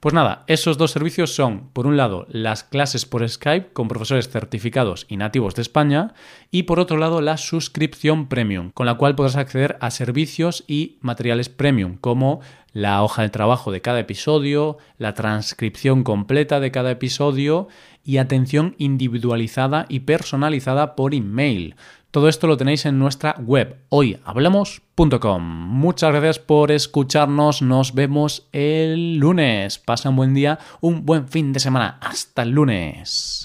Pues 0.00 0.14
nada, 0.14 0.44
esos 0.46 0.78
dos 0.78 0.92
servicios 0.92 1.34
son, 1.34 1.70
por 1.72 1.88
un 1.88 1.96
lado, 1.96 2.24
las 2.30 2.62
clases 2.62 3.04
por 3.04 3.28
Skype 3.28 3.72
con 3.72 3.88
profesores 3.88 4.28
certificados 4.28 5.06
y 5.08 5.16
nativos 5.16 5.56
de 5.56 5.62
España, 5.62 6.14
y 6.52 6.64
por 6.64 6.78
otro 6.78 6.98
lado, 6.98 7.20
la 7.20 7.36
suscripción 7.36 8.28
premium, 8.28 8.70
con 8.70 8.86
la 8.86 8.94
cual 8.94 9.16
podrás 9.16 9.34
acceder 9.34 9.76
a 9.80 9.90
servicios 9.90 10.62
y 10.68 10.98
materiales 11.00 11.48
premium, 11.48 11.96
como 11.96 12.40
la 12.72 13.02
hoja 13.02 13.22
de 13.22 13.30
trabajo 13.30 13.72
de 13.72 13.80
cada 13.80 13.98
episodio, 13.98 14.78
la 14.98 15.14
transcripción 15.14 16.04
completa 16.04 16.60
de 16.60 16.70
cada 16.70 16.92
episodio 16.92 17.66
y 18.04 18.18
atención 18.18 18.76
individualizada 18.78 19.84
y 19.88 20.00
personalizada 20.00 20.94
por 20.94 21.12
email. 21.12 21.74
Todo 22.18 22.28
esto 22.28 22.48
lo 22.48 22.56
tenéis 22.56 22.84
en 22.84 22.98
nuestra 22.98 23.36
web 23.38 23.76
hoyhablamos.com. 23.90 25.40
Muchas 25.40 26.10
gracias 26.10 26.40
por 26.40 26.72
escucharnos. 26.72 27.62
Nos 27.62 27.94
vemos 27.94 28.48
el 28.50 29.18
lunes. 29.18 29.78
Pasa 29.78 30.08
un 30.08 30.16
buen 30.16 30.34
día, 30.34 30.58
un 30.80 31.06
buen 31.06 31.28
fin 31.28 31.52
de 31.52 31.60
semana. 31.60 31.96
Hasta 32.00 32.42
el 32.42 32.50
lunes. 32.50 33.44